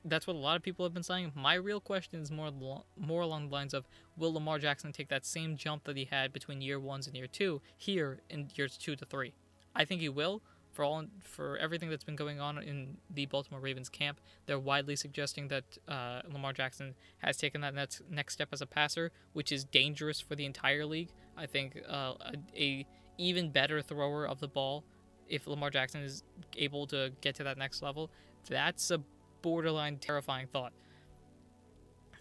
[0.05, 1.33] That's what a lot of people have been saying.
[1.35, 2.53] My real question is more
[2.97, 6.33] more along the lines of will Lamar Jackson take that same jump that he had
[6.33, 9.33] between year ones and year two here in years two to three?
[9.75, 10.41] I think he will
[10.75, 14.97] for all for everything that's been going on in the Baltimore Ravens camp, they're widely
[14.97, 19.53] suggesting that uh, Lamar Jackson has taken that next next step as a passer, which
[19.53, 21.11] is dangerous for the entire league.
[21.37, 22.87] I think uh, a, a,
[23.19, 24.85] even better thrower of the ball,
[25.29, 26.25] if Lamar Jackson is
[26.57, 28.11] able to get to that next level,
[28.49, 29.01] that's a
[29.43, 30.73] borderline terrifying thought.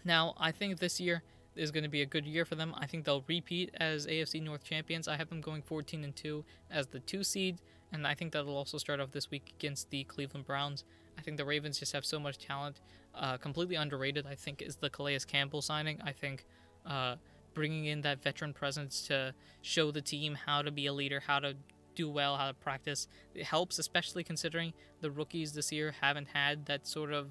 [0.04, 1.22] Now, I think this year
[1.56, 2.74] is going to be a good year for them.
[2.76, 5.08] I think they'll repeat as AFC North champions.
[5.08, 7.60] I have them going 14 and 2 as the 2 seed
[7.94, 10.84] and I think that'll also start off this week against the Cleveland Browns.
[11.16, 12.80] I think the Ravens just have so much talent.
[13.14, 16.00] Uh, completely underrated, I think, is the Calais Campbell signing.
[16.04, 16.44] I think
[16.84, 17.14] uh,
[17.54, 19.32] bringing in that veteran presence to
[19.62, 21.54] show the team how to be a leader, how to
[21.94, 26.66] do well, how to practice, it helps, especially considering the rookies this year haven't had
[26.66, 27.28] that sort of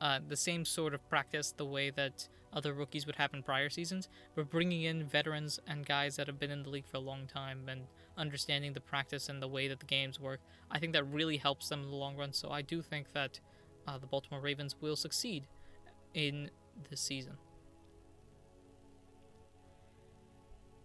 [0.00, 3.68] uh, the same sort of practice, the way that other rookies would have in prior
[3.68, 7.00] seasons, but bringing in veterans and guys that have been in the league for a
[7.00, 7.82] long time and
[8.16, 10.40] understanding the practice and the way that the games work,
[10.70, 12.32] I think that really helps them in the long run.
[12.32, 13.40] So I do think that
[13.86, 15.46] uh, the Baltimore Ravens will succeed
[16.14, 16.50] in
[16.90, 17.36] this season.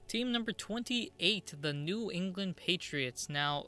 [0.08, 3.30] Team number 28, the New England Patriots.
[3.30, 3.68] Now,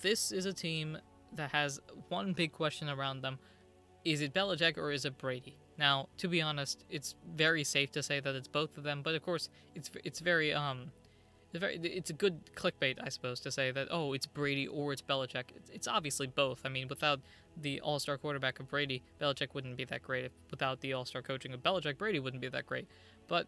[0.00, 0.98] this is a team
[1.32, 3.38] that has one big question around them.
[4.04, 5.56] Is it Belichick or is it Brady?
[5.78, 9.14] Now, to be honest, it's very safe to say that it's both of them, but
[9.14, 10.90] of course, it's it's very um
[11.58, 15.02] very it's a good clickbait, I suppose, to say that oh, it's Brady or it's
[15.02, 15.44] Belichick.
[15.54, 16.62] It's, it's obviously both.
[16.64, 17.20] I mean, without
[17.60, 20.30] the All-Star quarterback of Brady, Belichick wouldn't be that great.
[20.50, 22.86] Without the All-Star coaching of Belichick, Brady wouldn't be that great.
[23.28, 23.46] But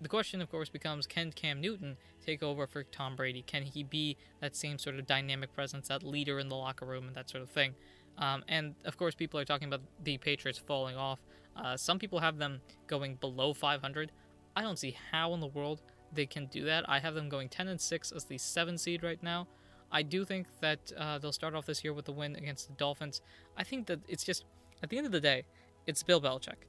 [0.00, 3.42] the question, of course, becomes can Cam Newton take over for Tom Brady?
[3.42, 7.06] Can he be that same sort of dynamic presence, that leader in the locker room,
[7.06, 7.74] and that sort of thing?
[8.18, 11.20] Um, and of course, people are talking about the Patriots falling off.
[11.56, 14.12] Uh, some people have them going below 500.
[14.54, 15.82] I don't see how in the world
[16.12, 16.88] they can do that.
[16.88, 19.46] I have them going 10 and 6 as the seven seed right now.
[19.90, 22.74] I do think that uh, they'll start off this year with a win against the
[22.74, 23.20] Dolphins.
[23.56, 24.44] I think that it's just
[24.82, 25.44] at the end of the day,
[25.86, 26.66] it's Bill Belichick.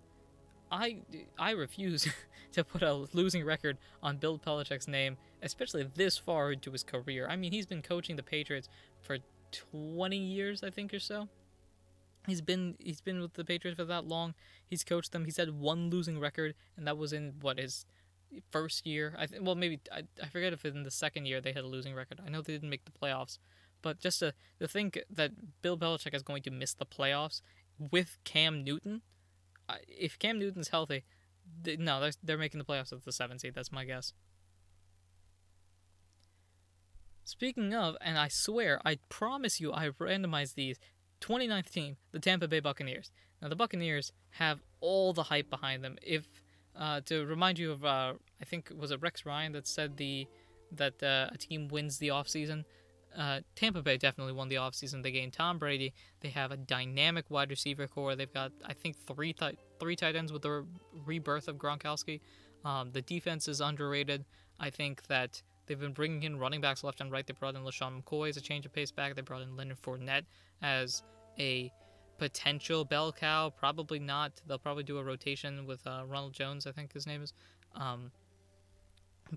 [0.72, 0.98] I
[1.38, 2.08] I refuse
[2.52, 7.28] to put a losing record on Bill Belichick's name, especially this far into his career.
[7.30, 8.70] I mean, he's been coaching the Patriots
[9.02, 9.18] for
[9.52, 11.30] 20 years, I think, or so.
[12.28, 14.34] He's been he's been with the Patriots for that long.
[14.70, 15.24] He's coached them.
[15.26, 17.86] He's had one losing record, and that was in what his
[18.52, 19.16] first year.
[19.18, 19.46] I think.
[19.46, 22.22] Well, maybe I, I forget if in the second year they had a losing record.
[22.26, 23.38] I know they didn't make the playoffs,
[23.82, 27.42] but just to, to think that Bill Belichick is going to miss the playoffs
[27.80, 29.02] with Cam Newton
[29.88, 31.04] if Cam Newton's healthy,
[31.66, 33.56] no, they're, they're making the playoffs at the seventh seed.
[33.56, 34.14] That's my guess.
[37.24, 40.80] Speaking of, and I swear, I promise you, I randomized these.
[41.20, 43.12] 29th team, the Tampa Bay Buccaneers.
[43.42, 45.98] Now, the Buccaneers have all the hype behind them.
[46.02, 46.28] If
[46.78, 50.28] uh, to remind you of, uh, I think was it Rex Ryan that said the
[50.72, 52.66] that uh, a team wins the offseason
[53.18, 55.02] uh, Tampa Bay definitely won the offseason.
[55.02, 55.94] They gained Tom Brady.
[56.22, 58.16] They have a dynamic wide receiver core.
[58.16, 60.66] They've got, I think, three th- three tight ends with the
[61.06, 62.22] rebirth of Gronkowski.
[62.64, 64.26] Um, the defense is underrated.
[64.60, 67.26] I think that they've been bringing in running backs left and right.
[67.26, 69.16] They brought in LeSean McCoy as a change of pace back.
[69.16, 70.26] They brought in Leonard Fournette
[70.62, 71.04] as
[71.40, 71.72] a
[72.18, 73.50] potential bell cow.
[73.50, 74.42] Probably not.
[74.48, 77.34] They'll probably do a rotation with uh, Ronald Jones, I think his name is.
[77.76, 78.12] Um,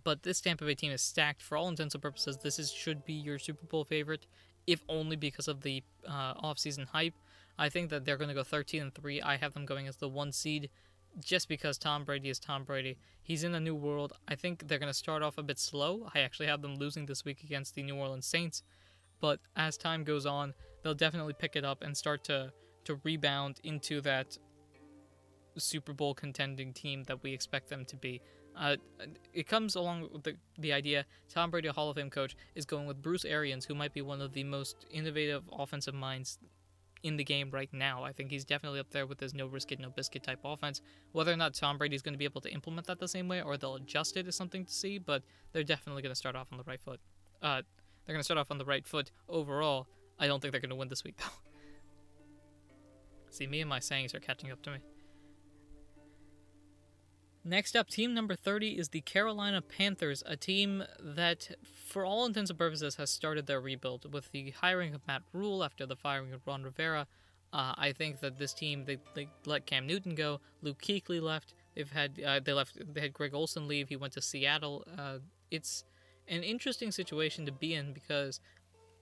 [0.05, 2.39] but this Tampa Bay team is stacked for all intents and purposes.
[2.39, 4.27] This is should be your Super Bowl favorite,
[4.67, 7.15] if only because of the uh, offseason hype.
[7.59, 9.21] I think that they're going to go 13 and three.
[9.21, 10.71] I have them going as the one seed,
[11.23, 12.97] just because Tom Brady is Tom Brady.
[13.23, 14.13] He's in a new world.
[14.29, 16.09] I think they're going to start off a bit slow.
[16.15, 18.63] I actually have them losing this week against the New Orleans Saints,
[19.21, 22.53] but as time goes on, they'll definitely pick it up and start to
[22.85, 24.39] to rebound into that
[25.57, 28.21] Super Bowl contending team that we expect them to be.
[28.57, 28.77] Uh,
[29.33, 32.87] it comes along with the, the idea Tom Brady, Hall of Fame coach, is going
[32.87, 36.39] with Bruce Arians, who might be one of the most innovative offensive minds
[37.03, 38.03] in the game right now.
[38.03, 40.83] I think he's definitely up there with his no risk it, no biscuit type offense.
[41.13, 43.41] Whether or not Tom Brady's going to be able to implement that the same way
[43.41, 45.23] or they'll adjust it is something to see, but
[45.53, 47.01] they're definitely going to start off on the right foot.
[47.41, 47.63] Uh,
[48.05, 49.87] they're going to start off on the right foot overall.
[50.19, 51.50] I don't think they're going to win this week, though.
[53.31, 54.79] See, me and my sayings are catching up to me.
[57.43, 61.57] Next up, team number 30 is the Carolina Panthers, a team that,
[61.87, 65.65] for all intents and purposes, has started their rebuild with the hiring of Matt Rhule
[65.65, 67.07] after the firing of Ron Rivera.
[67.53, 70.41] Uh, I think that this team they, they let Cam Newton go.
[70.63, 71.55] Luke Kuechly left.
[71.75, 72.77] They've had uh, they left.
[72.95, 73.89] They had Greg Olsen leave.
[73.89, 74.85] He went to Seattle.
[74.97, 75.19] Uh,
[75.51, 75.85] it's
[76.29, 78.41] an interesting situation to be in because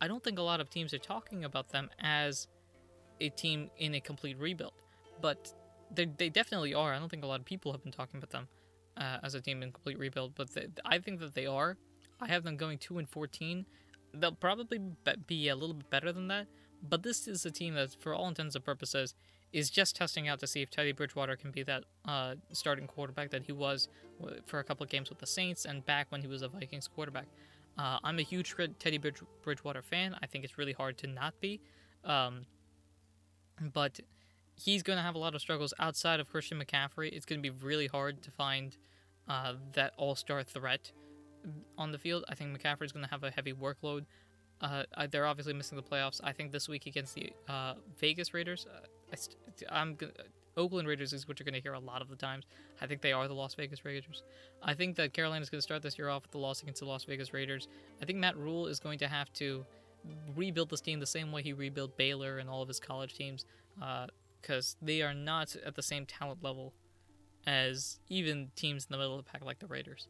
[0.01, 2.47] I don't think a lot of teams are talking about them as
[3.20, 4.72] a team in a complete rebuild.
[5.20, 5.52] But
[5.90, 6.92] they, they definitely are.
[6.92, 8.48] I don't think a lot of people have been talking about them
[8.96, 11.76] uh, as a team in complete rebuild, but they, I think that they are.
[12.20, 13.66] I have them going two and fourteen.
[14.14, 14.80] They'll probably
[15.26, 16.46] be a little bit better than that,
[16.88, 19.14] but this is a team that, for all intents and purposes,
[19.52, 23.30] is just testing out to see if Teddy Bridgewater can be that uh, starting quarterback
[23.30, 23.88] that he was
[24.46, 26.88] for a couple of games with the Saints and back when he was a Vikings
[26.88, 27.26] quarterback.
[27.78, 30.16] Uh, I'm a huge Teddy Bridgewater fan.
[30.20, 31.60] I think it's really hard to not be.
[32.04, 32.46] Um,
[33.61, 34.00] but
[34.54, 37.12] he's going to have a lot of struggles outside of Christian McCaffrey.
[37.12, 38.76] It's going to be really hard to find
[39.28, 40.92] uh, that all star threat
[41.76, 42.24] on the field.
[42.28, 44.04] I think McCaffrey's going to have a heavy workload.
[44.61, 46.20] Uh, they're obviously missing the playoffs.
[46.24, 49.16] I think this week against the uh, Vegas Raiders, uh,
[49.70, 49.96] I am
[50.56, 52.44] Oakland Raiders is what you're going to hear a lot of the times.
[52.80, 54.24] I think they are the Las Vegas Raiders.
[54.61, 56.80] I think that Carolina is going to start this year off with the loss against
[56.80, 57.68] the Las Vegas Raiders.
[58.02, 59.64] I think Matt Rhule is going to have to
[60.34, 63.44] rebuild this team the same way he rebuilt Baylor and all of his college teams.
[63.80, 64.06] Uh,
[64.40, 66.72] because they are not at the same talent level
[67.46, 70.09] as even teams in the middle of the pack like the Raiders.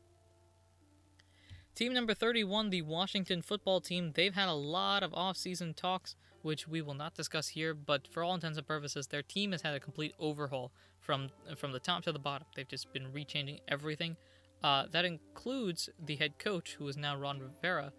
[1.75, 6.67] Team number 31, the Washington football team, they've had a lot of off-season talks, which
[6.67, 9.75] we will not discuss here, but for all intents and purposes, their team has had
[9.75, 12.47] a complete overhaul from from the top to the bottom.
[12.57, 14.17] They've just been rechanging everything.
[14.63, 17.93] Uh, that includes the head coach, who is now Ron Rivera,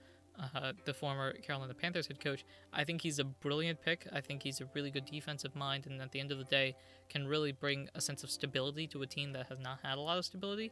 [0.56, 2.46] uh, the former Carolina Panthers head coach.
[2.74, 4.08] I think he's a brilliant pick.
[4.14, 6.76] I think he's a really good defensive mind, and at the end of the day,
[7.10, 10.02] can really bring a sense of stability to a team that has not had a
[10.02, 10.72] lot of stability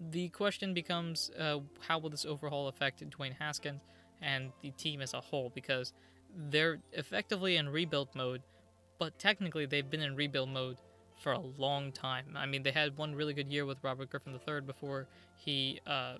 [0.00, 3.82] the question becomes uh, how will this overhaul affect Dwayne Haskins
[4.22, 5.50] and the team as a whole?
[5.54, 5.92] Because
[6.48, 8.42] they're effectively in rebuild mode,
[8.98, 10.78] but technically they've been in rebuild mode
[11.22, 12.34] for a long time.
[12.34, 15.06] I mean, they had one really good year with Robert Griffin III before
[15.36, 16.14] he uh,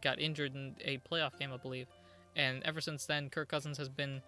[0.00, 1.88] got injured in a playoff game, I believe.
[2.36, 4.20] And ever since then, Kirk Cousins has been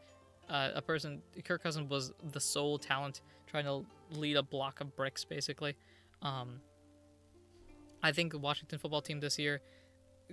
[0.49, 1.23] uh, a person.
[1.45, 3.85] Kirk Cousins was the sole talent trying to
[4.19, 5.77] lead a block of bricks, basically.
[6.23, 6.61] Um,
[8.03, 9.61] I think the Washington football team this year,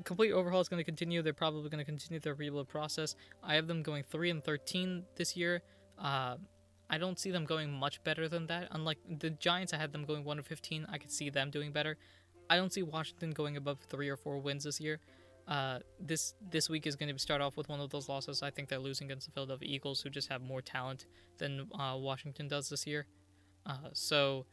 [0.03, 1.21] complete overhaul is going to continue.
[1.21, 3.15] They're probably going to continue their rebuild process.
[3.43, 5.61] I have them going three and thirteen this year.
[5.99, 6.38] Uh,
[6.89, 8.67] I don't see them going much better than that.
[8.71, 10.86] Unlike the Giants, I had them going one and fifteen.
[10.89, 11.97] I could see them doing better.
[12.49, 14.99] I don't see Washington going above three or four wins this year.
[15.47, 18.41] Uh, this this week is going to start off with one of those losses.
[18.41, 21.05] I think they're losing against the Philadelphia Eagles, who just have more talent
[21.37, 23.05] than uh, Washington does this year.
[23.65, 24.45] Uh, so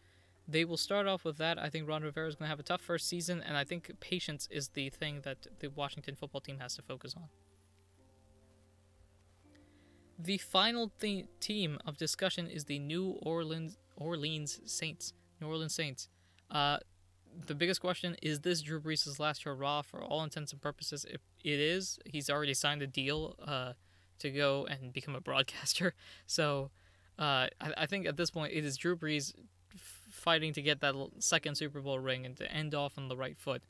[0.47, 1.59] they will start off with that.
[1.59, 3.90] I think Ron Rivera is going to have a tough first season, and I think
[4.01, 7.28] patience is the thing that the Washington football team has to focus on.
[10.18, 15.14] The final th- team of discussion is the New Orleans Orleans Saints.
[15.40, 16.09] New Orleans Saints.
[17.47, 21.07] The biggest question is this Drew Brees' last hurrah for all intents and purposes?
[21.09, 23.72] If it is, he's already signed a deal uh,
[24.18, 25.95] to go and become a broadcaster.
[26.26, 26.70] So
[27.18, 29.35] uh, I, I, think at this point it is Drew Brees
[30.11, 33.39] fighting to get that second Super Bowl ring and to end off on the right
[33.39, 33.62] foot.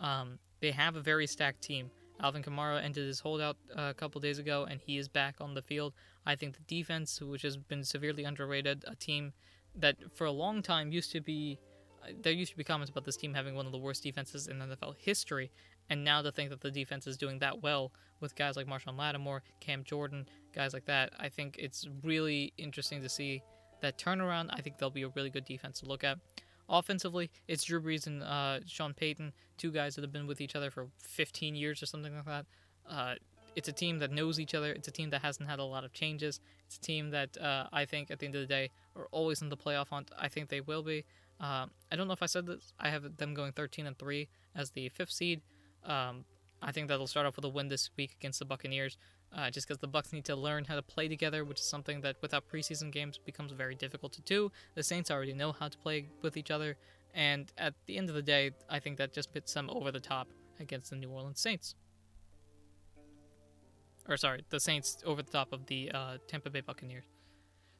[0.00, 1.90] Um, they have a very stacked team.
[2.20, 5.54] Alvin Kamara ended his holdout uh, a couple days ago, and he is back on
[5.54, 5.94] the field.
[6.26, 9.32] I think the defense, which has been severely underrated, a team
[9.74, 11.58] that for a long time used to be,
[12.20, 14.58] there used to be comments about this team having one of the worst defenses in
[14.58, 15.50] NFL history,
[15.90, 18.96] and now to think that the defense is doing that well with guys like Marshon
[18.96, 23.42] Lattimore, Cam Jordan, guys like that, I think it's really interesting to see
[23.80, 26.18] that turnaround, I think they'll be a really good defense to look at.
[26.68, 30.54] Offensively, it's Drew Brees and uh, Sean Payton, two guys that have been with each
[30.54, 32.46] other for 15 years or something like that.
[32.88, 33.14] Uh,
[33.56, 34.72] it's a team that knows each other.
[34.72, 36.40] It's a team that hasn't had a lot of changes.
[36.66, 39.42] It's a team that uh, I think at the end of the day are always
[39.42, 40.10] in the playoff hunt.
[40.18, 41.04] I think they will be.
[41.40, 42.72] Um, I don't know if I said this.
[42.78, 45.42] I have them going 13 and three as the fifth seed.
[45.84, 46.24] Um,
[46.60, 48.96] I think that'll start off with a win this week against the Buccaneers
[49.36, 52.00] uh, just because the Bucks need to learn how to play together, which is something
[52.00, 54.50] that without preseason games becomes very difficult to do.
[54.74, 56.76] The Saints already know how to play with each other,
[57.14, 60.00] and at the end of the day, I think that just puts them over the
[60.00, 60.28] top
[60.60, 61.74] against the New Orleans Saints.
[64.08, 67.04] Or sorry, the Saints over the top of the uh, Tampa Bay Buccaneers.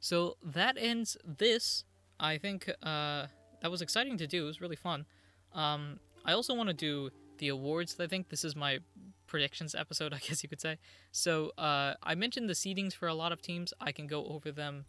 [0.00, 1.84] So that ends this.
[2.20, 3.26] I think uh,
[3.60, 4.44] that was exciting to do.
[4.44, 5.06] It was really fun.
[5.54, 7.96] Um, I also want to do the awards.
[7.98, 8.78] I think this is my
[9.26, 10.78] predictions episode, I guess you could say.
[11.12, 13.72] So uh, I mentioned the seedings for a lot of teams.
[13.80, 14.84] I can go over them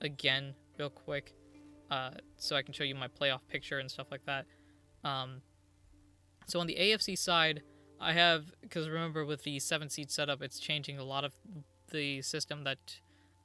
[0.00, 1.32] again real quick,
[1.90, 4.46] uh, so I can show you my playoff picture and stuff like that.
[5.04, 5.42] Um,
[6.46, 7.62] so on the AFC side,
[8.00, 11.34] I have because remember with the seven seed setup, it's changing a lot of
[11.90, 13.00] the system that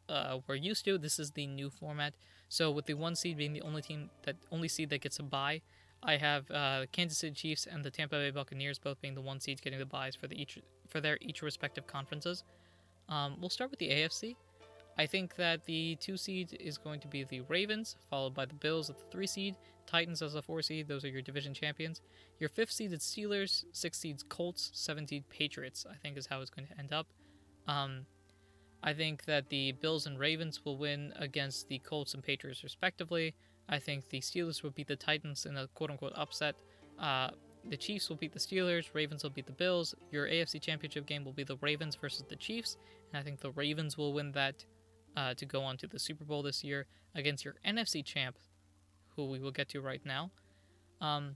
[0.09, 0.97] uh, we're used to.
[0.97, 2.13] This is the new format.
[2.49, 5.23] So with the one seed being the only team that only seed that gets a
[5.23, 5.61] bye,
[6.01, 9.39] I have uh, Kansas City Chiefs and the Tampa Bay Buccaneers both being the one
[9.39, 10.57] seeds getting the byes for the each
[10.87, 12.43] for their each respective conferences.
[13.07, 14.35] Um, we'll start with the AFC.
[14.97, 18.53] I think that the two seed is going to be the Ravens, followed by the
[18.55, 19.55] Bills at the three seed,
[19.85, 20.87] Titans as a four seed.
[20.87, 22.01] Those are your division champions.
[22.39, 25.85] Your fifth seeded Steelers, six seeds Colts, seven seed Patriots.
[25.89, 27.07] I think is how it's going to end up.
[27.67, 28.05] Um,
[28.83, 33.35] I think that the Bills and Ravens will win against the Colts and Patriots respectively.
[33.67, 36.55] I think the Steelers will beat the Titans in a quote unquote upset.
[36.97, 37.29] Uh,
[37.65, 39.93] the Chiefs will beat the Steelers, Ravens will beat the Bills.
[40.11, 42.77] Your AFC Championship game will be the Ravens versus the Chiefs,
[43.11, 44.63] and I think the Ravens will win that
[45.17, 48.37] uh, to go on to the Super Bowl this year against your NFC champ,
[49.15, 50.31] who we will get to right now.
[51.01, 51.35] Um,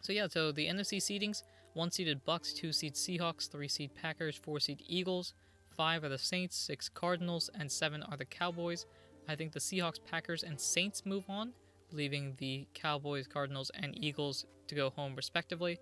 [0.00, 1.42] so yeah, so the NFC seedings:
[1.74, 5.34] one seeded Bucks, two seed Seahawks, three seed Packers, four seed Eagles,
[5.76, 8.86] five are the Saints, six Cardinals, and seven are the Cowboys.
[9.28, 11.52] I think the Seahawks, Packers, and Saints move on,
[11.92, 15.78] leaving the Cowboys, Cardinals, and Eagles to go home respectively.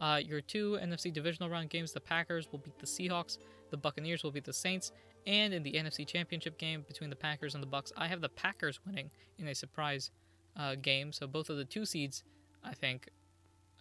[0.00, 3.38] Uh, your two NFC divisional round games, the Packers will beat the Seahawks,
[3.70, 4.92] the Buccaneers will beat the Saints,
[5.26, 8.28] and in the NFC Championship game between the Packers and the Bucks, I have the
[8.28, 10.10] Packers winning in a surprise
[10.56, 11.12] uh, game.
[11.12, 12.22] So both of the two seeds,
[12.62, 13.08] I think,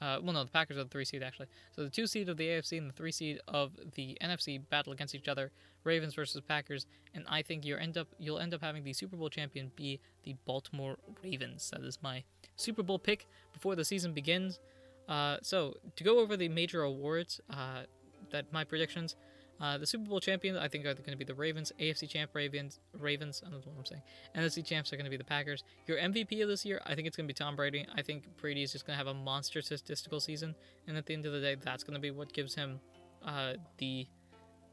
[0.03, 1.47] uh, well, no, the Packers are the three seed actually.
[1.71, 4.91] So the two seed of the AFC and the three seed of the NFC battle
[4.91, 5.49] against each other,
[5.85, 6.85] Ravens versus Packers,
[7.15, 10.01] and I think you end up you'll end up having the Super Bowl champion be
[10.23, 11.69] the Baltimore Ravens.
[11.71, 12.23] That is my
[12.57, 14.59] Super Bowl pick before the season begins.
[15.07, 17.83] Uh, so to go over the major awards, uh,
[18.31, 19.15] that my predictions.
[19.61, 21.71] Uh, the Super Bowl champions, I think, are going to be the Ravens.
[21.79, 22.79] AFC champ Ravens.
[22.99, 23.41] Ravens.
[23.45, 24.01] I don't know what I'm saying.
[24.35, 25.63] NFC champs are going to be the Packers.
[25.87, 27.85] Your MVP of this year, I think it's going to be Tom Brady.
[27.95, 30.55] I think Brady is just going to have a monster statistical season,
[30.87, 32.79] and at the end of the day, that's going to be what gives him
[33.25, 34.07] uh, the,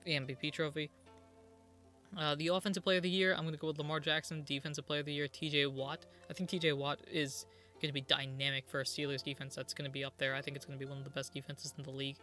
[0.04, 0.90] the MVP trophy.
[2.18, 4.42] Uh, the offensive player of the year, I'm going to go with Lamar Jackson.
[4.44, 5.66] Defensive player of the year, T.J.
[5.66, 6.06] Watt.
[6.28, 6.72] I think T.J.
[6.72, 7.46] Watt is
[7.80, 9.54] going to be dynamic for a Steelers defense.
[9.54, 10.34] That's going to be up there.
[10.34, 12.16] I think it's going to be one of the best defenses in the league.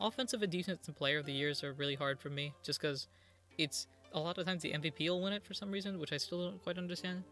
[0.00, 3.08] Offensive and defensive player of the years are really hard for me, just because
[3.56, 6.16] it's a lot of times the MVP will win it for some reason, which I
[6.16, 7.24] still don't quite understand.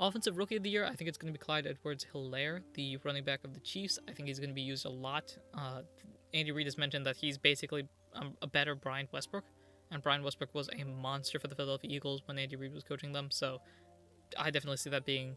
[0.00, 2.98] Offensive Rookie of the Year, I think it's going to be Clyde Edwards Helaire, the
[2.98, 3.98] running back of the Chiefs.
[4.08, 5.36] I think he's going to be used a lot.
[5.54, 5.82] Uh,
[6.32, 9.44] Andy Reid has mentioned that he's basically um, a better Brian Westbrook,
[9.90, 13.12] and Brian Westbrook was a monster for the Philadelphia Eagles when Andy Reid was coaching
[13.12, 13.60] them, so
[14.38, 15.36] I definitely see that being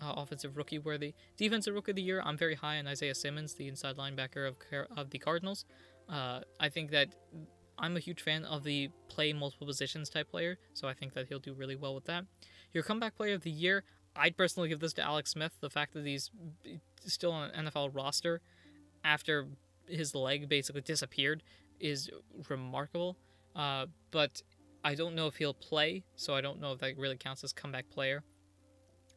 [0.00, 1.14] uh, offensive rookie worthy.
[1.36, 4.56] Defensive Rookie of the Year, I'm very high on Isaiah Simmons, the inside linebacker of,
[4.96, 5.64] of the Cardinals.
[6.08, 7.08] Uh, I think that
[7.78, 11.28] I'm a huge fan of the play multiple positions type player, so I think that
[11.28, 12.24] he'll do really well with that.
[12.72, 13.84] Your comeback player of the year,
[14.14, 15.52] I'd personally give this to Alex Smith.
[15.60, 16.30] The fact that he's
[17.04, 18.40] still on an NFL roster
[19.04, 19.46] after
[19.86, 21.42] his leg basically disappeared
[21.80, 22.10] is
[22.48, 23.16] remarkable.
[23.54, 24.42] Uh, but
[24.84, 27.52] I don't know if he'll play, so I don't know if that really counts as
[27.52, 28.22] comeback player.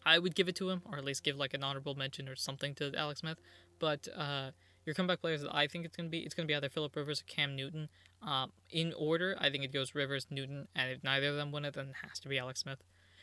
[0.05, 2.35] I would give it to him, or at least give like an honorable mention or
[2.35, 3.37] something to Alex Smith.
[3.79, 4.51] But uh,
[4.89, 7.21] your comeback players that I think it's gonna be it's gonna be either Philip Rivers
[7.21, 7.89] or Cam Newton.
[8.23, 11.63] Um, in order, I think it goes Rivers, Newton, and if neither of them win
[11.63, 12.79] it, then it has to be Alex Smith.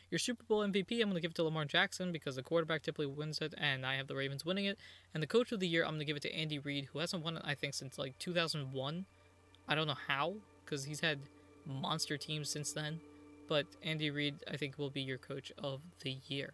[0.09, 3.07] Your Super Bowl MVP, I'm gonna give it to Lamar Jackson because the quarterback typically
[3.07, 4.79] wins it, and I have the Ravens winning it.
[5.13, 7.25] And the Coach of the Year, I'm gonna give it to Andy Reid, who hasn't
[7.25, 9.07] won it I think since like 2001.
[9.67, 11.19] I don't know how because he's had
[11.67, 13.01] monster teams since then.
[13.49, 16.53] But Andy Reid, I think, will be your coach of the year.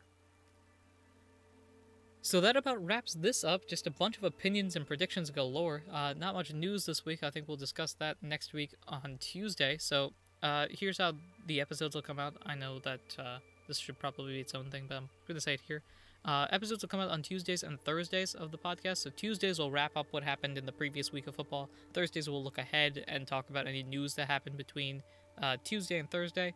[2.24, 3.66] So that about wraps this up.
[3.66, 5.82] Just a bunch of opinions and predictions galore.
[5.92, 7.24] Uh, not much news this week.
[7.24, 9.76] I think we'll discuss that next week on Tuesday.
[9.76, 11.14] So uh, here's how
[11.48, 12.34] the episodes will come out.
[12.46, 15.40] I know that uh, this should probably be its own thing, but I'm going to
[15.40, 15.82] say it here.
[16.24, 18.98] Uh, episodes will come out on Tuesdays and Thursdays of the podcast.
[18.98, 21.68] So Tuesdays will wrap up what happened in the previous week of football.
[21.92, 25.02] Thursdays will look ahead and talk about any news that happened between
[25.42, 26.54] uh, Tuesday and Thursday.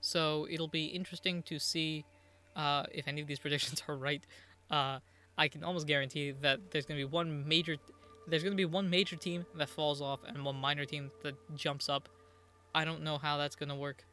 [0.00, 2.04] So it'll be interesting to see
[2.56, 4.24] uh, if any of these predictions are right,
[4.70, 4.98] uh,
[5.36, 7.76] I can almost guarantee that there's going to be one major,
[8.26, 11.34] there's going to be one major team that falls off and one minor team that
[11.56, 12.08] jumps up.
[12.74, 14.04] I don't know how that's going to work,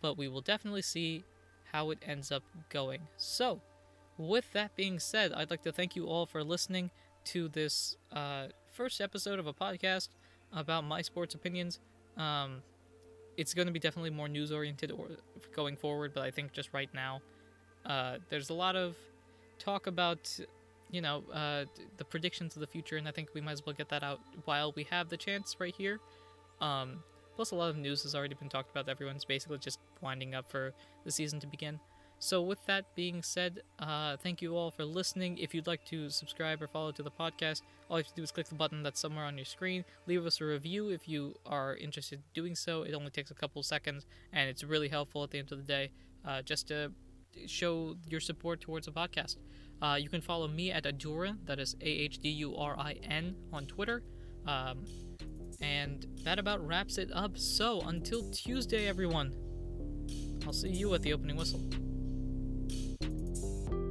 [0.00, 1.24] but we will definitely see
[1.72, 3.00] how it ends up going.
[3.16, 3.60] So,
[4.16, 6.90] with that being said, I'd like to thank you all for listening
[7.26, 10.08] to this uh, first episode of a podcast
[10.52, 11.78] about my sports opinions.
[12.16, 12.62] Um,
[13.36, 15.08] it's going to be definitely more news oriented or
[15.54, 17.20] going forward, but I think just right now
[17.88, 18.94] uh, there's a lot of
[19.58, 20.38] talk about,
[20.90, 21.64] you know, uh,
[21.96, 24.20] the predictions of the future, and I think we might as well get that out
[24.44, 25.98] while we have the chance right here.
[26.60, 27.02] Um,
[27.34, 28.88] plus, a lot of news has already been talked about.
[28.88, 30.74] Everyone's basically just winding up for
[31.04, 31.80] the season to begin.
[32.20, 35.38] So, with that being said, uh, thank you all for listening.
[35.38, 38.22] If you'd like to subscribe or follow to the podcast, all you have to do
[38.22, 39.84] is click the button that's somewhere on your screen.
[40.08, 42.82] Leave us a review if you are interested in doing so.
[42.82, 45.64] It only takes a couple seconds, and it's really helpful at the end of the
[45.64, 45.90] day
[46.26, 46.90] uh, just to
[47.46, 49.36] show your support towards the podcast.
[49.80, 52.96] Uh, you can follow me at Ahdurin, that is A H D U R I
[53.02, 54.02] N, on Twitter.
[54.46, 54.84] Um,
[55.60, 57.36] and that about wraps it up.
[57.36, 59.32] So until Tuesday, everyone,
[60.46, 61.60] I'll see you at the opening whistle.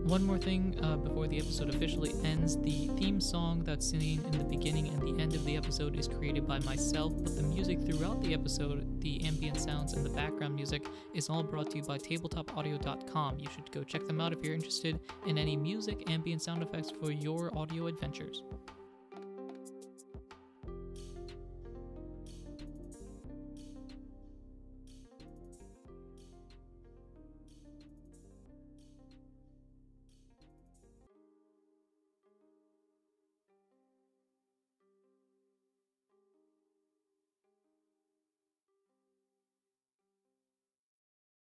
[0.08, 4.38] One more thing uh, before the episode officially ends the theme song that's seen in
[4.38, 7.82] the beginning and the end of the episode is created by myself, but the music
[7.82, 11.84] throughout the episode, the ambient sounds, and the background music is all brought to you
[11.84, 13.38] by tabletopaudio.com.
[13.38, 16.90] You should go check them out if you're interested in any music, ambient sound effects
[16.90, 18.44] for your audio adventures.